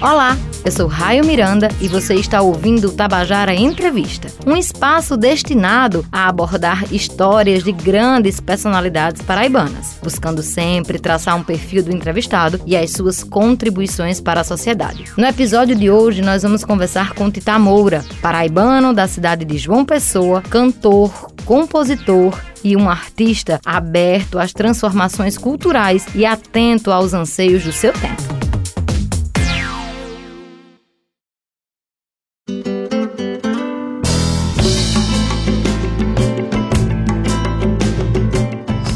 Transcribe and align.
Olá, 0.00 0.36
eu 0.62 0.70
sou 0.70 0.86
Raio 0.86 1.24
Miranda 1.24 1.68
e 1.80 1.88
você 1.88 2.14
está 2.14 2.42
ouvindo 2.42 2.88
o 2.88 2.92
Tabajara 2.92 3.54
Entrevista, 3.54 4.28
um 4.46 4.54
espaço 4.54 5.16
destinado 5.16 6.04
a 6.12 6.28
abordar 6.28 6.92
histórias 6.92 7.64
de 7.64 7.72
grandes 7.72 8.38
personalidades 8.38 9.22
paraibanas, 9.22 9.98
buscando 10.02 10.42
sempre 10.42 10.98
traçar 10.98 11.36
um 11.36 11.42
perfil 11.42 11.82
do 11.82 11.90
entrevistado 11.90 12.60
e 12.66 12.76
as 12.76 12.90
suas 12.90 13.24
contribuições 13.24 14.20
para 14.20 14.42
a 14.42 14.44
sociedade. 14.44 15.04
No 15.16 15.24
episódio 15.24 15.74
de 15.74 15.90
hoje, 15.90 16.20
nós 16.20 16.42
vamos 16.42 16.64
conversar 16.64 17.14
com 17.14 17.30
Tita 17.30 17.58
Moura, 17.58 18.04
paraibano 18.20 18.92
da 18.92 19.08
cidade 19.08 19.46
de 19.46 19.56
João 19.56 19.86
Pessoa, 19.86 20.42
cantor, 20.42 21.32
compositor 21.46 22.38
e 22.64 22.74
um 22.74 22.88
artista 22.88 23.60
aberto 23.64 24.38
às 24.38 24.52
transformações 24.52 25.36
culturais 25.36 26.06
e 26.14 26.24
atento 26.24 26.90
aos 26.90 27.12
anseios 27.12 27.62
do 27.62 27.72
seu 27.72 27.92
tempo. 27.92 28.22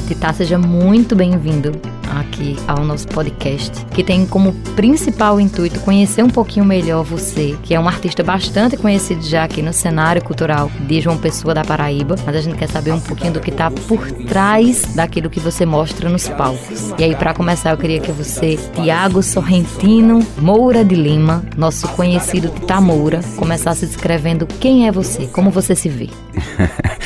Titá, 0.08 0.32
seja 0.32 0.58
muito 0.58 1.14
bem-vindo 1.14 1.97
aqui 2.08 2.56
ao 2.66 2.84
nosso 2.84 3.06
podcast, 3.08 3.84
que 3.86 4.02
tem 4.02 4.26
como 4.26 4.52
principal 4.74 5.40
intuito 5.40 5.80
conhecer 5.80 6.22
um 6.22 6.30
pouquinho 6.30 6.64
melhor 6.64 7.04
você, 7.04 7.56
que 7.62 7.74
é 7.74 7.80
um 7.80 7.88
artista 7.88 8.22
bastante 8.22 8.76
conhecido 8.76 9.22
já 9.22 9.44
aqui 9.44 9.62
no 9.62 9.72
cenário 9.72 10.22
cultural 10.22 10.70
de 10.86 11.00
João 11.00 11.18
Pessoa 11.18 11.54
da 11.54 11.64
Paraíba, 11.64 12.16
mas 12.24 12.36
a 12.36 12.40
gente 12.40 12.56
quer 12.56 12.68
saber 12.68 12.92
um 12.92 13.00
pouquinho 13.00 13.32
do 13.32 13.40
que 13.40 13.50
está 13.50 13.70
por 13.70 14.10
trás 14.28 14.82
daquilo 14.94 15.30
que 15.30 15.40
você 15.40 15.64
mostra 15.66 16.08
nos 16.08 16.28
palcos. 16.28 16.94
E 16.98 17.04
aí, 17.04 17.14
para 17.14 17.34
começar, 17.34 17.70
eu 17.70 17.76
queria 17.76 18.00
que 18.00 18.12
você, 18.12 18.58
Tiago 18.74 19.22
Sorrentino 19.22 20.20
Moura 20.38 20.84
de 20.84 20.94
Lima, 20.94 21.44
nosso 21.56 21.88
conhecido 21.88 22.48
Tita 22.48 22.80
Moura, 22.80 23.20
começasse 23.36 23.86
descrevendo 23.86 24.46
quem 24.46 24.86
é 24.86 24.92
você, 24.92 25.26
como 25.26 25.50
você 25.50 25.74
se 25.74 25.88
vê. 25.88 26.08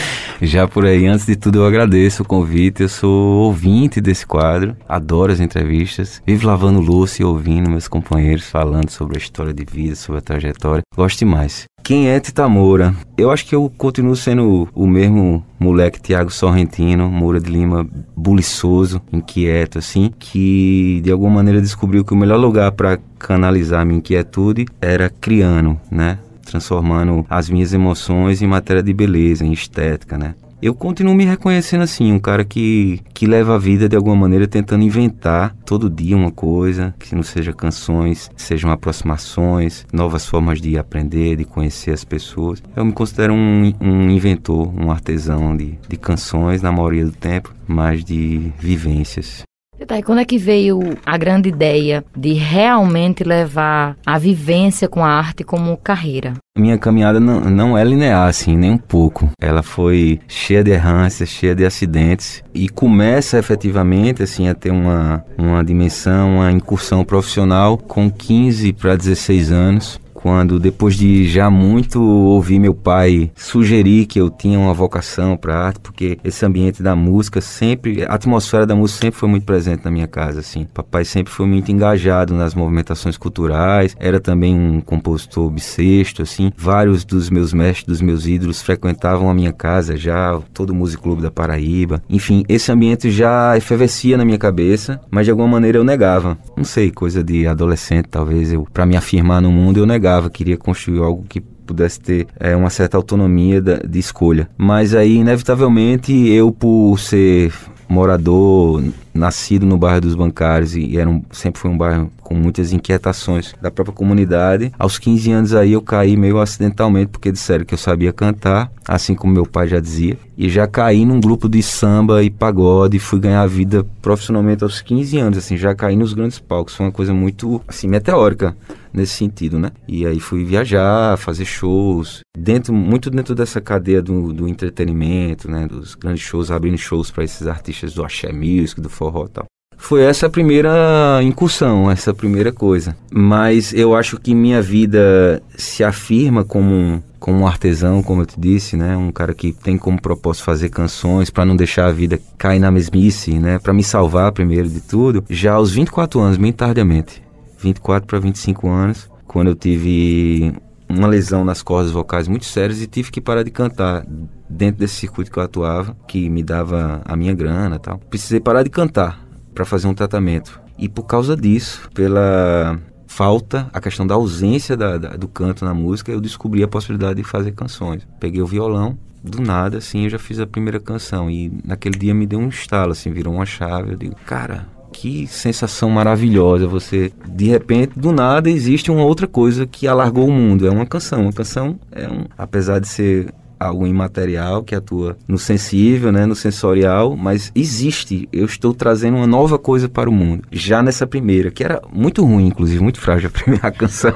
Já 0.44 0.66
por 0.66 0.84
aí, 0.84 1.06
antes 1.06 1.24
de 1.24 1.36
tudo, 1.36 1.60
eu 1.60 1.66
agradeço 1.66 2.24
o 2.24 2.26
convite. 2.26 2.82
Eu 2.82 2.88
sou 2.88 3.44
ouvinte 3.44 4.00
desse 4.00 4.26
quadro, 4.26 4.76
adoro 4.92 5.32
as 5.32 5.40
entrevistas, 5.40 6.22
vivo 6.26 6.46
lavando 6.46 6.78
louça 6.80 7.22
e 7.22 7.24
ouvindo 7.24 7.70
meus 7.70 7.88
companheiros 7.88 8.44
falando 8.44 8.90
sobre 8.90 9.16
a 9.16 9.18
história 9.18 9.54
de 9.54 9.64
vida, 9.64 9.94
sobre 9.94 10.18
a 10.18 10.22
trajetória. 10.22 10.82
Gosto 10.94 11.20
demais. 11.20 11.64
Quem 11.82 12.10
é 12.10 12.20
Tita 12.20 12.46
Moura? 12.48 12.94
Eu 13.16 13.30
acho 13.30 13.46
que 13.46 13.54
eu 13.54 13.72
continuo 13.76 14.14
sendo 14.14 14.68
o 14.74 14.86
mesmo 14.86 15.44
moleque 15.58 16.00
Tiago 16.00 16.30
Sorrentino, 16.30 17.10
Moura 17.10 17.40
de 17.40 17.50
Lima, 17.50 17.88
buliçoso, 18.14 19.00
inquieto, 19.12 19.78
assim, 19.78 20.12
que 20.18 21.00
de 21.02 21.10
alguma 21.10 21.36
maneira 21.36 21.60
descobriu 21.60 22.04
que 22.04 22.12
o 22.12 22.16
melhor 22.16 22.38
lugar 22.38 22.70
para 22.72 22.98
canalizar 23.18 23.84
minha 23.86 23.98
inquietude 23.98 24.66
era 24.80 25.08
criando, 25.08 25.80
né? 25.90 26.18
transformando 26.44 27.24
as 27.30 27.48
minhas 27.48 27.72
emoções 27.72 28.42
em 28.42 28.46
matéria 28.46 28.82
de 28.82 28.92
beleza, 28.92 29.44
em 29.44 29.52
estética, 29.52 30.18
né? 30.18 30.34
Eu 30.62 30.76
continuo 30.76 31.12
me 31.12 31.24
reconhecendo 31.24 31.82
assim, 31.82 32.12
um 32.12 32.20
cara 32.20 32.44
que, 32.44 33.00
que 33.12 33.26
leva 33.26 33.56
a 33.56 33.58
vida 33.58 33.88
de 33.88 33.96
alguma 33.96 34.14
maneira 34.14 34.46
tentando 34.46 34.84
inventar 34.84 35.56
todo 35.66 35.90
dia 35.90 36.16
uma 36.16 36.30
coisa, 36.30 36.94
que 37.00 37.16
não 37.16 37.24
seja 37.24 37.52
canções, 37.52 38.30
sejam 38.36 38.70
aproximações, 38.70 39.84
novas 39.92 40.24
formas 40.24 40.60
de 40.60 40.78
aprender, 40.78 41.34
de 41.34 41.44
conhecer 41.44 41.90
as 41.90 42.04
pessoas. 42.04 42.62
Eu 42.76 42.84
me 42.84 42.92
considero 42.92 43.34
um, 43.34 43.72
um 43.80 44.08
inventor, 44.08 44.72
um 44.72 44.92
artesão 44.92 45.56
de, 45.56 45.76
de 45.88 45.96
canções 45.96 46.62
na 46.62 46.70
maioria 46.70 47.06
do 47.06 47.10
tempo, 47.12 47.52
mas 47.66 48.04
de 48.04 48.52
vivências. 48.60 49.42
Tá, 49.86 49.98
e 49.98 50.02
quando 50.02 50.20
é 50.20 50.24
que 50.24 50.38
veio 50.38 50.80
a 51.04 51.16
grande 51.16 51.48
ideia 51.48 52.04
de 52.16 52.34
realmente 52.34 53.24
levar 53.24 53.96
a 54.06 54.18
vivência 54.18 54.88
com 54.88 55.04
a 55.04 55.08
arte 55.08 55.42
como 55.42 55.76
carreira? 55.76 56.34
Minha 56.56 56.76
caminhada 56.76 57.18
não, 57.18 57.40
não 57.40 57.78
é 57.78 57.82
linear, 57.82 58.28
assim, 58.28 58.56
nem 58.56 58.72
um 58.72 58.78
pouco. 58.78 59.30
Ela 59.40 59.62
foi 59.62 60.20
cheia 60.28 60.62
de 60.62 60.70
errâncias, 60.70 61.30
cheia 61.30 61.54
de 61.54 61.64
acidentes 61.64 62.44
e 62.54 62.68
começa 62.68 63.38
efetivamente, 63.38 64.22
assim, 64.22 64.48
a 64.48 64.54
ter 64.54 64.70
uma, 64.70 65.24
uma 65.38 65.64
dimensão, 65.64 66.36
uma 66.36 66.52
incursão 66.52 67.04
profissional 67.04 67.78
com 67.78 68.10
15 68.10 68.74
para 68.74 68.96
16 68.96 69.50
anos 69.50 70.01
quando 70.22 70.60
depois 70.60 70.94
de 70.94 71.26
já 71.28 71.50
muito 71.50 72.00
ouvir 72.00 72.60
meu 72.60 72.72
pai 72.72 73.32
sugerir 73.34 74.06
que 74.06 74.20
eu 74.20 74.30
tinha 74.30 74.56
uma 74.56 74.72
vocação 74.72 75.36
para 75.36 75.58
arte, 75.58 75.80
porque 75.80 76.16
esse 76.22 76.46
ambiente 76.46 76.80
da 76.80 76.94
música 76.94 77.40
sempre, 77.40 78.04
a 78.04 78.14
atmosfera 78.14 78.64
da 78.64 78.76
música 78.76 79.00
sempre 79.00 79.18
foi 79.18 79.28
muito 79.28 79.44
presente 79.44 79.84
na 79.84 79.90
minha 79.90 80.06
casa, 80.06 80.38
assim. 80.38 80.64
Papai 80.72 81.04
sempre 81.04 81.32
foi 81.32 81.44
muito 81.46 81.72
engajado 81.72 82.34
nas 82.34 82.54
movimentações 82.54 83.16
culturais, 83.16 83.96
era 83.98 84.20
também 84.20 84.54
um 84.54 84.80
compositor 84.80 85.50
bissexto, 85.50 86.22
assim. 86.22 86.52
Vários 86.56 87.04
dos 87.04 87.28
meus 87.28 87.52
mestres, 87.52 87.86
dos 87.86 88.00
meus 88.00 88.24
ídolos 88.24 88.62
frequentavam 88.62 89.28
a 89.28 89.34
minha 89.34 89.52
casa 89.52 89.96
já, 89.96 90.38
todo 90.54 90.70
o 90.70 90.74
Music 90.74 91.02
Clube 91.02 91.20
da 91.20 91.32
Paraíba. 91.32 92.00
Enfim, 92.08 92.44
esse 92.48 92.70
ambiente 92.70 93.10
já 93.10 93.56
efervescia 93.56 94.16
na 94.16 94.24
minha 94.24 94.38
cabeça, 94.38 95.00
mas 95.10 95.24
de 95.24 95.32
alguma 95.32 95.48
maneira 95.48 95.78
eu 95.78 95.84
negava. 95.84 96.38
Não 96.56 96.64
sei, 96.64 96.92
coisa 96.92 97.24
de 97.24 97.44
adolescente, 97.44 98.06
talvez 98.08 98.52
eu, 98.52 98.68
para 98.72 98.86
me 98.86 98.96
afirmar 98.96 99.42
no 99.42 99.50
mundo, 99.50 99.78
eu 99.78 99.86
negava 99.86 100.11
queria 100.30 100.56
construir 100.56 101.00
algo 101.00 101.24
que 101.28 101.40
pudesse 101.40 102.00
ter 102.00 102.26
é, 102.38 102.54
uma 102.54 102.70
certa 102.70 102.96
autonomia 102.96 103.60
da, 103.60 103.76
de 103.76 103.98
escolha. 103.98 104.48
Mas 104.56 104.94
aí, 104.94 105.16
inevitavelmente, 105.16 106.12
eu, 106.12 106.52
por 106.52 106.98
ser 106.98 107.52
morador 107.92 108.82
nascido 109.12 109.66
no 109.66 109.76
bairro 109.76 110.00
dos 110.00 110.14
Bancários 110.14 110.74
e 110.74 110.96
era 110.96 111.08
um, 111.08 111.22
sempre 111.30 111.60
foi 111.60 111.70
um 111.70 111.76
bairro 111.76 112.10
com 112.22 112.34
muitas 112.34 112.72
inquietações 112.72 113.54
da 113.60 113.70
própria 113.70 113.94
comunidade. 113.94 114.72
Aos 114.78 114.98
15 114.98 115.30
anos 115.30 115.54
aí 115.54 115.72
eu 115.72 115.82
caí 115.82 116.16
meio 116.16 116.40
acidentalmente 116.40 117.08
porque 117.08 117.30
disseram 117.30 117.66
que 117.66 117.74
eu 117.74 117.78
sabia 117.78 118.12
cantar, 118.12 118.72
assim 118.88 119.14
como 119.14 119.34
meu 119.34 119.44
pai 119.44 119.68
já 119.68 119.78
dizia, 119.78 120.16
e 120.38 120.48
já 120.48 120.66
caí 120.66 121.04
num 121.04 121.20
grupo 121.20 121.48
de 121.48 121.62
samba 121.62 122.22
e 122.22 122.30
pagode, 122.30 122.98
fui 122.98 123.20
ganhar 123.20 123.46
vida 123.46 123.84
profissionalmente 124.00 124.64
aos 124.64 124.80
15 124.80 125.18
anos, 125.18 125.38
assim, 125.38 125.58
já 125.58 125.74
caí 125.74 125.94
nos 125.94 126.14
grandes 126.14 126.38
palcos, 126.38 126.74
foi 126.74 126.86
uma 126.86 126.92
coisa 126.92 127.12
muito 127.12 127.60
assim 127.68 127.86
meteórica 127.86 128.56
nesse 128.92 129.14
sentido, 129.14 129.58
né? 129.58 129.70
E 129.86 130.06
aí 130.06 130.20
fui 130.20 130.44
viajar, 130.44 131.16
fazer 131.16 131.44
shows, 131.44 132.20
dentro 132.36 132.72
muito 132.72 133.10
dentro 133.10 133.34
dessa 133.34 133.60
cadeia 133.60 134.02
do, 134.02 134.32
do 134.32 134.48
entretenimento, 134.48 135.50
né, 135.50 135.66
dos 135.66 135.94
grandes 135.94 136.22
shows, 136.22 136.50
abrindo 136.50 136.78
shows 136.78 137.10
para 137.10 137.24
esses 137.24 137.46
artistas 137.46 137.94
do 137.94 138.04
axé 138.04 138.32
music, 138.32 138.80
do 138.80 138.88
forró 138.88 139.26
e 139.26 139.30
tal. 139.30 139.46
Foi 139.82 140.00
essa 140.00 140.26
a 140.26 140.30
primeira 140.30 141.20
incursão, 141.24 141.90
essa 141.90 142.14
primeira 142.14 142.52
coisa. 142.52 142.96
Mas 143.10 143.74
eu 143.74 143.96
acho 143.96 144.16
que 144.16 144.32
minha 144.32 144.62
vida 144.62 145.42
se 145.56 145.82
afirma 145.82 146.44
como 146.44 146.72
um, 146.72 147.02
como 147.18 147.40
um 147.40 147.46
artesão, 147.48 148.00
como 148.00 148.22
eu 148.22 148.26
te 148.26 148.38
disse, 148.38 148.76
né? 148.76 148.96
Um 148.96 149.10
cara 149.10 149.34
que 149.34 149.52
tem 149.52 149.76
como 149.76 150.00
propósito 150.00 150.44
fazer 150.44 150.68
canções 150.68 151.30
para 151.30 151.44
não 151.44 151.56
deixar 151.56 151.86
a 151.86 151.92
vida 151.92 152.20
cair 152.38 152.60
na 152.60 152.70
mesmice, 152.70 153.40
né? 153.40 153.58
Para 153.58 153.72
me 153.72 153.82
salvar 153.82 154.30
primeiro 154.30 154.68
de 154.68 154.80
tudo, 154.80 155.24
já 155.28 155.54
aos 155.54 155.72
24 155.72 156.20
anos, 156.20 156.36
bem 156.36 156.52
tardiamente. 156.52 157.20
24 157.62 158.06
para 158.06 158.18
25 158.18 158.68
anos, 158.68 159.10
quando 159.26 159.48
eu 159.48 159.54
tive 159.54 160.54
uma 160.88 161.06
lesão 161.06 161.44
nas 161.44 161.62
cordas 161.62 161.90
vocais 161.90 162.28
muito 162.28 162.44
sérias 162.44 162.82
e 162.82 162.86
tive 162.86 163.10
que 163.10 163.20
parar 163.20 163.42
de 163.42 163.50
cantar 163.50 164.04
dentro 164.48 164.80
desse 164.80 164.96
circuito 164.96 165.30
que 165.30 165.38
eu 165.38 165.42
atuava, 165.42 165.96
que 166.06 166.28
me 166.28 166.42
dava 166.42 167.00
a 167.04 167.16
minha 167.16 167.32
grana 167.32 167.78
tal. 167.78 167.98
Precisei 168.10 168.40
parar 168.40 168.62
de 168.62 168.70
cantar 168.70 169.24
para 169.54 169.64
fazer 169.64 169.86
um 169.86 169.94
tratamento. 169.94 170.60
E 170.78 170.88
por 170.88 171.04
causa 171.04 171.36
disso, 171.36 171.88
pela 171.94 172.78
falta, 173.06 173.68
a 173.72 173.80
questão 173.80 174.06
da 174.06 174.14
ausência 174.14 174.76
da, 174.76 174.98
da, 174.98 175.10
do 175.10 175.28
canto 175.28 175.64
na 175.64 175.74
música, 175.74 176.10
eu 176.10 176.20
descobri 176.20 176.62
a 176.62 176.68
possibilidade 176.68 177.16
de 177.16 177.24
fazer 177.24 177.52
canções. 177.52 178.06
Peguei 178.18 178.42
o 178.42 178.46
violão, 178.46 178.98
do 179.22 179.40
nada, 179.40 179.78
assim, 179.78 180.04
eu 180.04 180.10
já 180.10 180.18
fiz 180.18 180.40
a 180.40 180.46
primeira 180.46 180.80
canção. 180.80 181.30
E 181.30 181.52
naquele 181.64 181.96
dia 181.96 182.12
me 182.12 182.26
deu 182.26 182.38
um 182.38 182.48
estalo, 182.48 182.92
assim, 182.92 183.10
virou 183.12 183.34
uma 183.34 183.46
chave. 183.46 183.92
Eu 183.92 183.96
digo, 183.96 184.16
cara, 184.26 184.66
que 184.92 185.26
sensação 185.26 185.90
maravilhosa. 185.90 186.66
Você, 186.66 187.12
de 187.26 187.46
repente, 187.46 187.98
do 187.98 188.12
nada, 188.12 188.50
existe 188.50 188.90
uma 188.90 189.04
outra 189.04 189.26
coisa 189.26 189.66
que 189.66 189.88
alargou 189.88 190.28
o 190.28 190.32
mundo. 190.32 190.66
É 190.66 190.70
uma 190.70 190.86
canção. 190.86 191.22
Uma 191.22 191.32
canção 191.32 191.78
é 191.90 192.08
um, 192.08 192.24
apesar 192.36 192.78
de 192.78 192.86
ser 192.86 193.32
algo 193.66 193.86
imaterial 193.86 194.62
que 194.62 194.74
atua 194.74 195.16
no 195.26 195.38
sensível, 195.38 196.12
né, 196.12 196.26
no 196.26 196.34
sensorial, 196.34 197.16
mas 197.16 197.50
existe. 197.54 198.28
Eu 198.32 198.44
estou 198.46 198.74
trazendo 198.74 199.16
uma 199.16 199.26
nova 199.26 199.58
coisa 199.58 199.88
para 199.88 200.08
o 200.08 200.12
mundo. 200.12 200.44
Já 200.50 200.82
nessa 200.82 201.06
primeira, 201.06 201.50
que 201.50 201.64
era 201.64 201.80
muito 201.92 202.24
ruim, 202.24 202.46
inclusive, 202.46 202.82
muito 202.82 203.00
frágil 203.00 203.28
a 203.28 203.30
primeira 203.38 203.70
canção, 203.70 204.14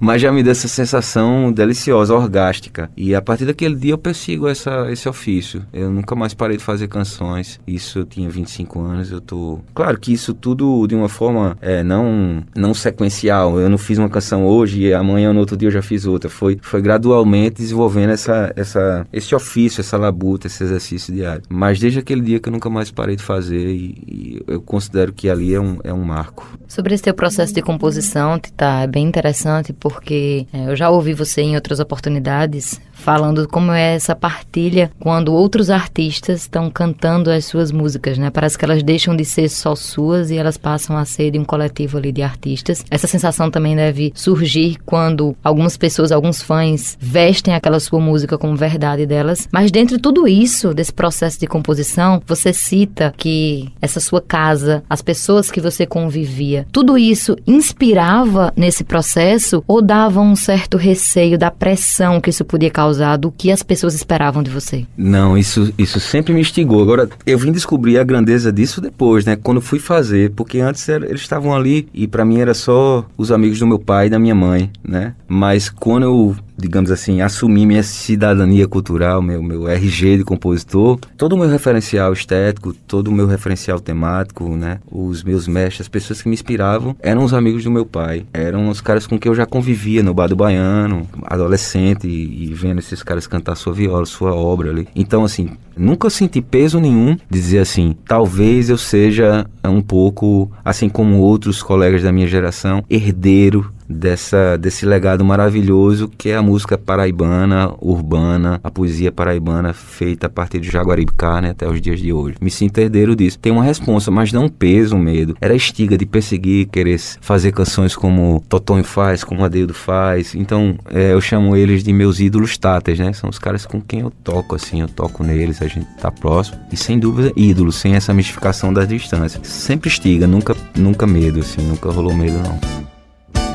mas 0.00 0.22
já 0.22 0.32
me 0.32 0.42
deu 0.42 0.52
essa 0.52 0.68
sensação 0.68 1.52
deliciosa, 1.52 2.14
orgástica. 2.14 2.90
E 2.96 3.14
a 3.14 3.22
partir 3.22 3.46
daquele 3.46 3.74
dia 3.74 3.92
eu 3.92 3.98
persigo 3.98 4.48
essa, 4.48 4.90
esse 4.90 5.08
ofício. 5.08 5.64
Eu 5.72 5.90
nunca 5.90 6.14
mais 6.14 6.34
parei 6.34 6.56
de 6.56 6.62
fazer 6.62 6.88
canções. 6.88 7.60
Isso 7.66 8.00
eu 8.00 8.04
tinha 8.04 8.28
25 8.28 8.80
anos, 8.80 9.10
eu 9.10 9.20
tô... 9.20 9.60
Claro 9.74 9.98
que 9.98 10.12
isso 10.12 10.34
tudo 10.34 10.86
de 10.86 10.94
uma 10.94 11.08
forma 11.08 11.56
é, 11.60 11.82
não, 11.82 12.42
não 12.56 12.74
sequencial. 12.74 13.58
Eu 13.58 13.68
não 13.68 13.78
fiz 13.78 13.98
uma 13.98 14.08
canção 14.08 14.46
hoje 14.46 14.80
e 14.80 14.94
amanhã, 14.94 15.32
no 15.32 15.40
outro 15.40 15.56
dia, 15.56 15.68
eu 15.68 15.72
já 15.72 15.82
fiz 15.82 16.06
outra. 16.06 16.30
Foi, 16.30 16.58
foi 16.60 16.80
gradualmente 16.80 17.56
desenvolvendo 17.56 18.10
essa, 18.10 18.52
essa 18.56 18.69
essa, 18.70 19.06
esse 19.12 19.34
ofício, 19.34 19.80
essa 19.80 19.96
labuta, 19.96 20.46
esse 20.46 20.62
exercício 20.62 21.12
diário. 21.12 21.42
Mas 21.48 21.78
desde 21.78 21.98
aquele 21.98 22.20
dia 22.20 22.40
que 22.40 22.48
eu 22.48 22.52
nunca 22.52 22.70
mais 22.70 22.90
parei 22.90 23.16
de 23.16 23.22
fazer 23.22 23.68
e, 23.68 23.94
e 24.06 24.42
eu 24.46 24.60
considero 24.60 25.12
que 25.12 25.28
ali 25.28 25.54
é 25.54 25.60
um, 25.60 25.78
é 25.82 25.92
um 25.92 26.02
marco. 26.02 26.46
Sobre 26.68 26.94
esse 26.94 27.02
teu 27.02 27.14
processo 27.14 27.52
de 27.52 27.62
composição, 27.62 28.38
Tita, 28.38 28.82
é 28.82 28.86
bem 28.86 29.06
interessante 29.06 29.72
porque 29.72 30.46
é, 30.52 30.70
eu 30.70 30.76
já 30.76 30.90
ouvi 30.90 31.12
você 31.14 31.42
em 31.42 31.54
outras 31.54 31.80
oportunidades 31.80 32.80
falando 33.00 33.48
como 33.48 33.72
é 33.72 33.94
essa 33.94 34.14
partilha 34.14 34.90
quando 35.00 35.32
outros 35.32 35.70
artistas 35.70 36.42
estão 36.42 36.70
cantando 36.70 37.30
as 37.30 37.46
suas 37.46 37.72
músicas, 37.72 38.18
né? 38.18 38.30
Parece 38.30 38.56
que 38.56 38.64
elas 38.64 38.82
deixam 38.82 39.16
de 39.16 39.24
ser 39.24 39.48
só 39.48 39.74
suas 39.74 40.30
e 40.30 40.36
elas 40.36 40.56
passam 40.56 40.96
a 40.96 41.04
ser 41.04 41.30
de 41.30 41.38
um 41.38 41.44
coletivo 41.44 41.96
ali 41.96 42.12
de 42.12 42.22
artistas. 42.22 42.84
Essa 42.90 43.06
sensação 43.06 43.50
também 43.50 43.74
deve 43.74 44.12
surgir 44.14 44.76
quando 44.84 45.34
algumas 45.42 45.76
pessoas, 45.76 46.12
alguns 46.12 46.42
fãs 46.42 46.96
vestem 47.00 47.54
aquela 47.54 47.80
sua 47.80 48.00
música 48.00 48.36
como 48.36 48.54
verdade 48.54 49.06
delas. 49.06 49.48
Mas 49.50 49.70
dentro 49.70 49.96
de 49.96 50.02
tudo 50.02 50.28
isso, 50.28 50.74
desse 50.74 50.92
processo 50.92 51.40
de 51.40 51.46
composição, 51.46 52.22
você 52.26 52.52
cita 52.52 53.14
que 53.16 53.72
essa 53.80 53.98
sua 53.98 54.20
casa, 54.20 54.82
as 54.88 55.00
pessoas 55.00 55.50
que 55.50 55.60
você 55.60 55.86
convivia, 55.86 56.66
tudo 56.70 56.98
isso 56.98 57.34
inspirava 57.46 58.52
nesse 58.54 58.84
processo 58.84 59.64
ou 59.66 59.80
dava 59.80 60.20
um 60.20 60.36
certo 60.36 60.76
receio 60.76 61.38
da 61.38 61.50
pressão 61.50 62.20
que 62.20 62.28
isso 62.30 62.44
podia 62.44 62.70
causar 62.70 62.89
causado 62.90 63.28
o 63.28 63.32
que 63.32 63.52
as 63.52 63.62
pessoas 63.62 63.94
esperavam 63.94 64.42
de 64.42 64.50
você? 64.50 64.84
Não, 64.96 65.38
isso, 65.38 65.72
isso 65.78 66.00
sempre 66.00 66.32
me 66.32 66.40
instigou. 66.40 66.82
Agora, 66.82 67.08
eu 67.24 67.38
vim 67.38 67.52
descobrir 67.52 67.98
a 67.98 68.04
grandeza 68.04 68.52
disso 68.52 68.80
depois, 68.80 69.24
né? 69.24 69.36
Quando 69.36 69.60
fui 69.60 69.78
fazer, 69.78 70.32
porque 70.32 70.58
antes 70.58 70.88
era, 70.88 71.06
eles 71.06 71.20
estavam 71.20 71.54
ali 71.54 71.88
e 71.94 72.08
para 72.08 72.24
mim 72.24 72.40
era 72.40 72.52
só 72.52 73.06
os 73.16 73.30
amigos 73.30 73.60
do 73.60 73.66
meu 73.66 73.78
pai 73.78 74.06
e 74.06 74.10
da 74.10 74.18
minha 74.18 74.34
mãe, 74.34 74.70
né? 74.82 75.14
Mas 75.28 75.68
quando 75.68 76.02
eu 76.02 76.36
digamos 76.56 76.90
assim, 76.90 77.20
assumir 77.20 77.66
minha 77.66 77.82
cidadania 77.82 78.66
cultural, 78.66 79.22
meu, 79.22 79.42
meu 79.42 79.68
RG 79.68 80.18
de 80.18 80.24
compositor, 80.24 80.98
todo 81.16 81.34
o 81.34 81.38
meu 81.38 81.48
referencial 81.48 82.12
estético, 82.12 82.72
todo 82.72 83.08
o 83.08 83.12
meu 83.12 83.26
referencial 83.26 83.80
temático, 83.80 84.56
né? 84.56 84.80
Os 84.90 85.22
meus 85.22 85.46
mestres, 85.46 85.82
as 85.82 85.88
pessoas 85.88 86.22
que 86.22 86.28
me 86.28 86.34
inspiravam, 86.34 86.96
eram 87.00 87.24
os 87.24 87.34
amigos 87.34 87.64
do 87.64 87.70
meu 87.70 87.86
pai. 87.86 88.24
Eram 88.32 88.68
os 88.68 88.80
caras 88.80 89.06
com 89.06 89.18
quem 89.18 89.30
eu 89.30 89.34
já 89.34 89.46
convivia 89.46 90.02
no 90.02 90.14
Bar 90.14 90.28
do 90.28 90.36
Baiano, 90.36 91.08
adolescente, 91.24 92.06
e, 92.06 92.44
e 92.44 92.54
vendo 92.54 92.78
esses 92.78 93.02
caras 93.02 93.26
cantar 93.26 93.54
sua 93.56 93.72
viola, 93.72 94.06
sua 94.06 94.34
obra 94.34 94.70
ali. 94.70 94.88
Então, 94.94 95.24
assim, 95.24 95.50
nunca 95.76 96.10
senti 96.10 96.40
peso 96.40 96.80
nenhum 96.80 97.14
de 97.14 97.40
dizer 97.40 97.58
assim, 97.58 97.96
talvez 98.06 98.68
eu 98.68 98.78
seja 98.78 99.46
um 99.64 99.80
pouco, 99.80 100.50
assim 100.64 100.88
como 100.88 101.18
outros 101.18 101.62
colegas 101.62 102.02
da 102.02 102.12
minha 102.12 102.26
geração, 102.26 102.84
herdeiro 102.88 103.72
dessa, 103.90 104.56
desse 104.56 104.86
legado 104.86 105.24
maravilhoso 105.24 106.08
que 106.16 106.28
é 106.28 106.36
a 106.36 106.42
música 106.42 106.78
paraibana, 106.78 107.74
urbana, 107.80 108.60
a 108.62 108.70
poesia 108.70 109.10
paraibana 109.10 109.72
feita 109.72 110.28
a 110.28 110.30
partir 110.30 110.60
de 110.60 110.70
Jaguaribicá, 110.70 111.40
né, 111.40 111.50
até 111.50 111.68
os 111.68 111.80
dias 111.80 111.98
de 111.98 112.12
hoje. 112.12 112.36
Me 112.40 112.50
sinto 112.50 112.78
herdeiro 112.78 113.16
disso. 113.16 113.38
Tem 113.38 113.52
uma 113.52 113.64
responsa, 113.64 114.10
mas 114.10 114.32
não 114.32 114.44
um 114.44 114.48
peso, 114.48 114.96
um 114.96 114.98
medo. 114.98 115.36
Era 115.40 115.54
estiga 115.54 115.98
de 115.98 116.06
perseguir, 116.06 116.68
querer 116.68 116.98
fazer 117.20 117.52
canções 117.52 117.96
como 117.96 118.42
Totonho 118.48 118.84
faz, 118.84 119.24
como 119.24 119.44
Adeildo 119.44 119.74
faz. 119.74 120.34
Então, 120.34 120.76
é, 120.90 121.12
eu 121.12 121.20
chamo 121.20 121.56
eles 121.56 121.82
de 121.82 121.92
meus 121.92 122.20
ídolos 122.20 122.56
táteis, 122.56 122.98
né? 122.98 123.12
São 123.12 123.28
os 123.28 123.38
caras 123.38 123.66
com 123.66 123.80
quem 123.80 124.00
eu 124.00 124.10
toco, 124.10 124.54
assim, 124.54 124.80
eu 124.80 124.88
toco 124.88 125.24
neles, 125.24 125.62
a 125.62 125.66
gente 125.66 125.86
tá 126.00 126.10
próximo. 126.10 126.58
E 126.70 126.76
sem 126.76 126.98
dúvida, 126.98 127.32
ídolos, 127.36 127.76
sem 127.76 127.94
essa 127.94 128.14
mistificação 128.14 128.72
das 128.72 128.88
distâncias. 128.88 129.46
Sempre 129.46 129.88
estiga, 129.88 130.26
nunca, 130.26 130.56
nunca 130.76 131.06
medo, 131.06 131.40
assim, 131.40 131.62
nunca 131.62 131.90
rolou 131.90 132.14
medo, 132.14 132.38
não. 132.38 132.89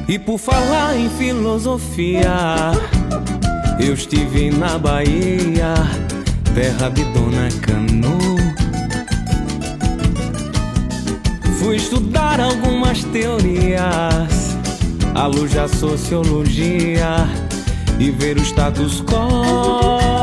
E 0.07 0.19
por 0.19 0.37
falar 0.37 0.95
em 0.95 1.09
filosofia, 1.09 2.71
eu 3.79 3.95
estive 3.95 4.51
na 4.51 4.77
Bahia, 4.77 5.73
terra 6.53 6.89
de 6.89 7.03
Dona 7.05 7.49
Canu. 7.61 8.35
Fui 11.57 11.77
estudar 11.77 12.39
algumas 12.39 13.03
teorias, 13.05 14.55
à 15.15 15.25
luz 15.25 15.51
da 15.53 15.67
sociologia 15.67 17.27
e 17.97 18.11
ver 18.11 18.37
o 18.37 18.41
status 18.41 19.01
quo 19.01 20.14